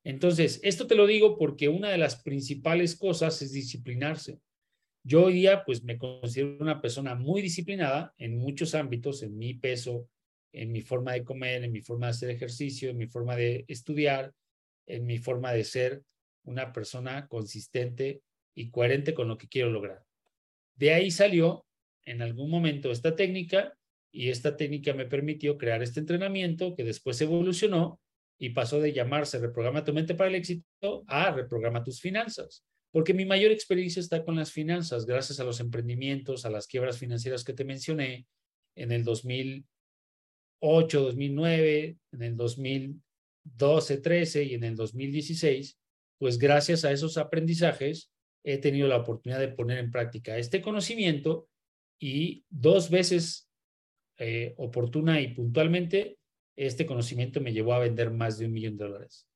[0.03, 4.39] Entonces, esto te lo digo porque una de las principales cosas es disciplinarse.
[5.03, 9.53] Yo hoy día, pues me considero una persona muy disciplinada en muchos ámbitos, en mi
[9.53, 10.09] peso,
[10.53, 13.65] en mi forma de comer, en mi forma de hacer ejercicio, en mi forma de
[13.67, 14.33] estudiar,
[14.85, 16.03] en mi forma de ser
[16.43, 18.21] una persona consistente
[18.55, 20.06] y coherente con lo que quiero lograr.
[20.77, 21.65] De ahí salió
[22.05, 23.77] en algún momento esta técnica
[24.11, 27.99] y esta técnica me permitió crear este entrenamiento que después evolucionó
[28.39, 32.63] y pasó de llamarse Reprograma tu mente para el éxito a Reprograma tus finanzas.
[32.91, 36.97] Porque mi mayor experiencia está con las finanzas, gracias a los emprendimientos, a las quiebras
[36.97, 38.27] financieras que te mencioné
[38.75, 45.77] en el 2008, 2009, en el 2012, 13 y en el 2016,
[46.19, 48.11] pues gracias a esos aprendizajes
[48.43, 51.49] he tenido la oportunidad de poner en práctica este conocimiento
[51.99, 53.49] y dos veces
[54.17, 56.17] eh, oportuna y puntualmente
[56.55, 59.27] este conocimiento me llevó a vender más de un millón de dólares.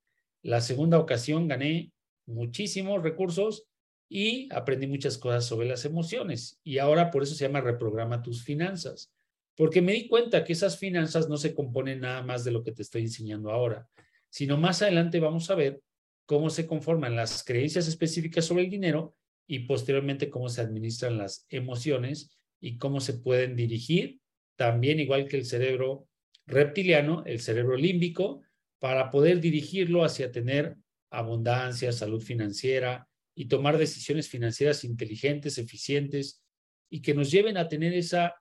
[0.42, 1.92] La segunda ocasión gané
[2.26, 3.68] muchísimos recursos
[4.10, 6.60] y aprendí muchas cosas sobre las emociones.
[6.64, 9.14] Y ahora por eso se llama reprograma tus finanzas,
[9.56, 12.72] porque me di cuenta que esas finanzas no se componen nada más de lo que
[12.72, 13.88] te estoy enseñando ahora,
[14.30, 15.82] sino más adelante vamos a ver
[16.26, 19.16] cómo se conforman las creencias específicas sobre el dinero
[19.48, 24.22] y posteriormente cómo se administran las emociones y cómo se pueden dirigir,
[24.56, 26.08] también igual que el cerebro
[26.46, 28.42] reptiliano, el cerebro límbico,
[28.80, 30.78] para poder dirigirlo hacia tener
[31.10, 36.44] abundancia, salud financiera y tomar decisiones financieras inteligentes, eficientes
[36.90, 38.36] y que nos lleven a tener esa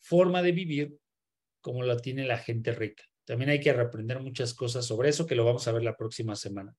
[0.00, 0.96] forma de vivir
[1.60, 3.04] como la tiene la gente rica.
[3.24, 6.36] También hay que reaprender muchas cosas sobre eso que lo vamos a ver la próxima
[6.36, 6.76] semana.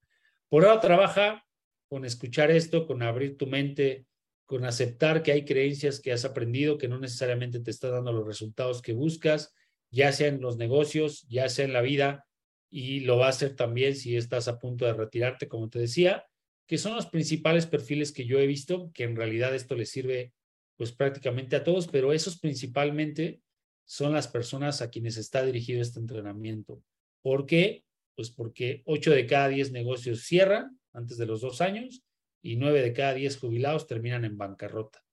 [0.49, 1.45] Por ahora trabaja
[1.87, 4.05] con escuchar esto, con abrir tu mente,
[4.45, 8.25] con aceptar que hay creencias que has aprendido que no necesariamente te están dando los
[8.25, 9.53] resultados que buscas
[9.95, 12.27] ya sea en los negocios, ya sea en la vida,
[12.69, 16.25] y lo va a hacer también si estás a punto de retirarte, como te decía,
[16.67, 20.33] que son los principales perfiles que yo he visto, que en realidad esto le sirve
[20.75, 23.39] pues prácticamente a todos, pero esos principalmente
[23.85, 26.81] son las personas a quienes está dirigido este entrenamiento.
[27.21, 27.85] ¿Por qué?
[28.15, 32.03] Pues porque 8 de cada 10 negocios cierran antes de los dos años
[32.41, 35.03] y 9 de cada 10 jubilados terminan en bancarrota.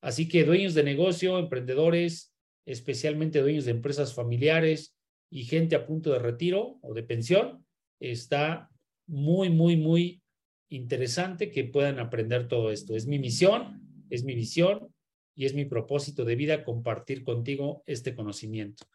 [0.00, 2.34] Así que dueños de negocio, emprendedores,
[2.66, 4.96] especialmente dueños de empresas familiares
[5.30, 7.66] y gente a punto de retiro o de pensión,
[8.00, 8.70] está
[9.06, 10.22] muy, muy, muy
[10.68, 12.94] interesante que puedan aprender todo esto.
[12.94, 13.80] Es mi misión,
[14.10, 14.94] es mi visión
[15.34, 18.86] y es mi propósito de vida compartir contigo este conocimiento.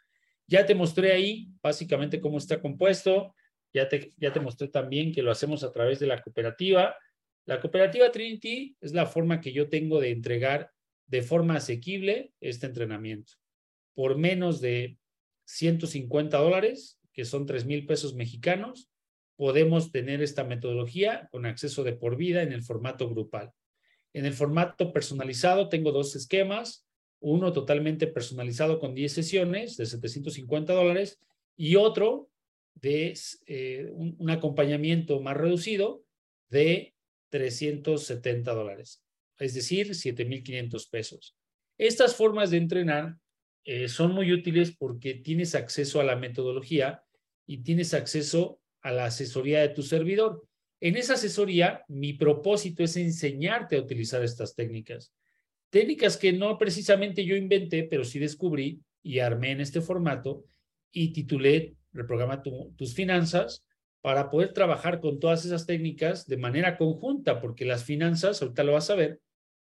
[0.47, 3.35] Ya te mostré ahí básicamente cómo está compuesto,
[3.73, 6.95] ya te, ya te mostré también que lo hacemos a través de la cooperativa.
[7.45, 10.71] La cooperativa Trinity es la forma que yo tengo de entregar
[11.07, 13.33] de forma asequible este entrenamiento.
[13.95, 14.97] Por menos de
[15.45, 18.89] 150 dólares, que son 3 mil pesos mexicanos,
[19.35, 23.51] podemos tener esta metodología con acceso de por vida en el formato grupal.
[24.13, 26.85] En el formato personalizado tengo dos esquemas,
[27.21, 31.19] uno totalmente personalizado con 10 sesiones de 750 dólares
[31.55, 32.29] y otro
[32.75, 33.13] de
[33.47, 36.03] eh, un, acompañamiento más reducido
[36.49, 36.93] de
[37.29, 39.03] 370 dólares,
[39.37, 41.35] es decir, 7.500 pesos.
[41.77, 43.17] Estas formas de entrenar
[43.65, 47.03] eh, son muy útiles porque tienes acceso a la metodología
[47.45, 50.45] y tienes acceso a la asesoría de tu servidor.
[50.81, 55.13] En esa asesoría, mi propósito es enseñarte a utilizar estas técnicas.
[55.69, 60.45] Técnicas que no precisamente yo inventé, pero sí descubrí y armé en este formato
[60.91, 63.65] y titulé Reprograma tus finanzas
[64.01, 68.73] para poder trabajar con todas esas técnicas de manera conjunta, porque las finanzas, ahorita lo
[68.73, 69.21] vas a ver,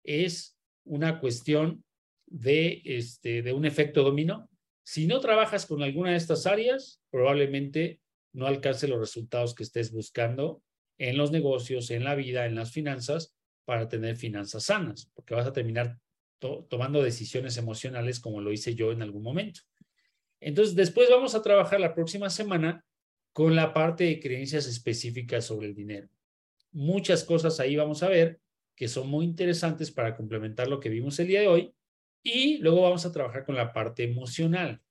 [0.04, 1.84] es una cuestión
[2.28, 4.50] de, este, de un efecto dominó.
[4.84, 8.02] Si no trabajas con alguna de estas áreas, probablemente
[8.34, 10.62] no alcance los resultados que estés buscando
[10.98, 13.34] en los negocios, en la vida, en las finanzas,
[13.66, 16.00] para tener finanzas sanas, porque vas a terminar
[16.40, 19.62] tomando decisiones emocionales como lo hice yo en algún momento.
[20.40, 22.86] Entonces, después vamos a trabajar la próxima semana
[23.34, 26.10] con la parte de creencias específicas sobre el dinero.
[26.72, 28.40] Muchas cosas ahí vamos a ver
[28.76, 31.74] que son muy interesantes para complementar lo que vimos el día de hoy
[32.24, 34.82] y luego vamos a trabajar con la parte emocional.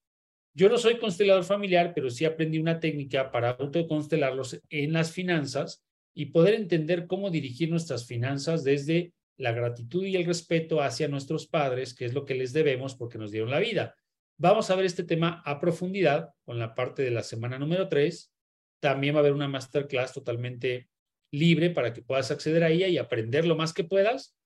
[0.55, 5.85] Yo no soy constelador familiar, pero sí aprendí una técnica para autoconstelarlos en las finanzas
[6.15, 11.47] y poder entender cómo dirigir nuestras finanzas desde la gratitud y el respeto hacia nuestros
[11.47, 13.95] padres, que es lo que les debemos porque nos dieron la vida.
[14.41, 18.33] Vamos a ver este tema a profundidad con la parte de la semana número 3.
[18.79, 20.89] También va a haber una masterclass totalmente
[21.33, 24.37] libre para que puedas acceder a ella y aprender lo más que puedas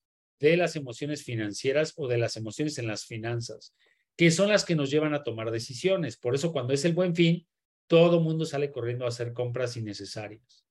[0.40, 3.74] de las emociones financieras o de las emociones en las finanzas,
[4.16, 6.16] que son las que nos llevan a tomar decisiones.
[6.16, 7.46] Por eso cuando es el buen fin,
[7.86, 10.64] todo mundo sale corriendo a hacer compras innecesarias.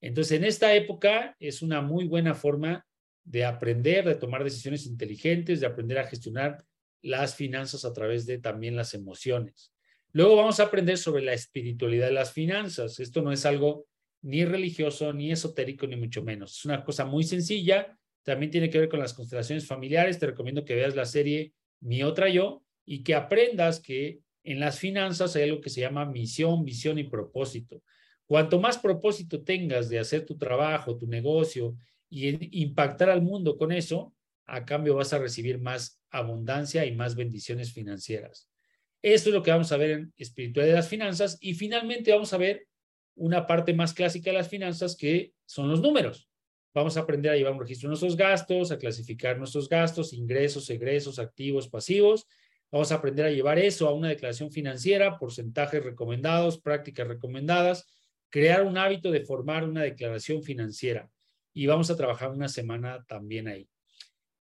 [0.00, 2.86] Entonces, en esta época es una muy buena forma
[3.22, 6.64] de aprender, de tomar decisiones inteligentes, de aprender a gestionar
[7.02, 9.72] las finanzas a través de también las emociones.
[10.12, 13.00] Luego vamos a aprender sobre la espiritualidad de las finanzas.
[13.00, 13.86] Esto no es algo
[14.22, 16.58] ni religioso, ni esotérico, ni mucho menos.
[16.58, 20.18] Es una cosa muy sencilla también tiene que ver con las constelaciones familiares.
[20.18, 24.78] Te recomiendo que veas la serie Mi otra yo y que aprendas que en las
[24.78, 27.82] finanzas hay algo que se llama misión, visión y propósito.
[28.26, 31.76] Cuanto más propósito tengas de hacer tu trabajo, tu negocio
[32.08, 34.14] y impactar al mundo con eso,
[34.46, 38.48] a cambio vas a recibir más abundancia y más bendiciones financieras.
[39.02, 42.32] Esto es lo que vamos a ver en espiritualidad de las finanzas y finalmente vamos
[42.32, 42.68] a ver
[43.16, 46.28] una parte más clásica de las finanzas que son los números.
[46.74, 50.70] Vamos a aprender a llevar un registro de nuestros gastos, a clasificar nuestros gastos, ingresos,
[50.70, 52.26] egresos, activos, pasivos.
[52.70, 57.86] Vamos a aprender a llevar eso a una declaración financiera, porcentajes recomendados, prácticas recomendadas,
[58.30, 61.10] crear un hábito de formar una declaración financiera.
[61.52, 63.68] Y vamos a trabajar una semana también ahí.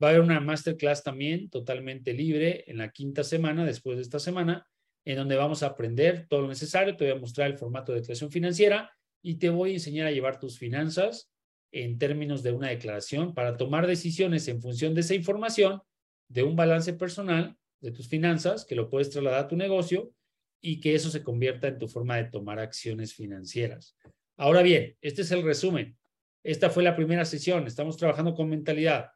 [0.02, 4.20] Va a haber una masterclass también totalmente libre en la quinta semana, después de esta
[4.20, 4.66] semana,
[5.06, 6.96] en donde vamos a aprender todo lo necesario.
[6.96, 8.92] Te voy a mostrar el formato de declaración financiera
[9.22, 11.32] y te voy a enseñar a llevar tus finanzas
[11.72, 15.82] en términos de una declaración para tomar decisiones en función de esa información,
[16.28, 20.14] de un balance personal de tus finanzas, que lo puedes trasladar a tu negocio
[20.62, 23.96] y que eso se convierta en tu forma de tomar acciones financieras.
[24.38, 25.98] Ahora bien, este es el resumen.
[26.44, 27.68] Esta fue la primera sesión.
[27.68, 29.12] Estamos trabajando con mentalidad.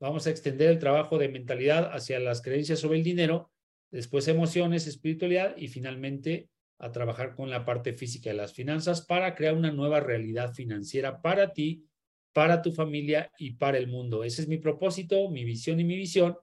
[0.00, 3.50] Vamos a extender el trabajo de mentalidad hacia las creencias sobre el dinero,
[3.90, 6.48] después emociones, espiritualidad y finalmente
[6.78, 11.22] a trabajar con la parte física de las finanzas para crear una nueva realidad financiera
[11.22, 11.86] para ti
[12.34, 14.24] para tu familia y para el mundo.
[14.24, 16.36] Ese es mi propósito, mi visión y mi visión,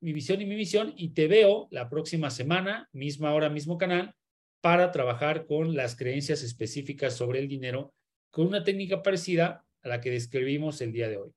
[0.00, 4.14] mi visión y mi visión, y te veo la próxima semana, misma hora, mismo canal,
[4.62, 7.92] para trabajar con las creencias específicas sobre el dinero
[8.30, 11.32] con una técnica parecida a la que describimos el día de hoy.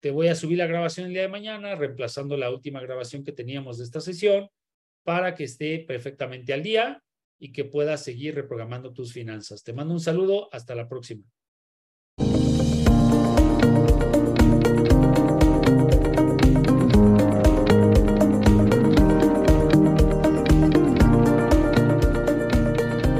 [0.00, 3.32] Te voy a subir la grabación el día de mañana, reemplazando la última grabación que
[3.32, 4.48] teníamos de esta sesión,
[5.04, 7.02] para que esté perfectamente al día
[7.38, 9.62] y que puedas seguir reprogramando tus finanzas.
[9.62, 11.24] Te mando un saludo, hasta la próxima.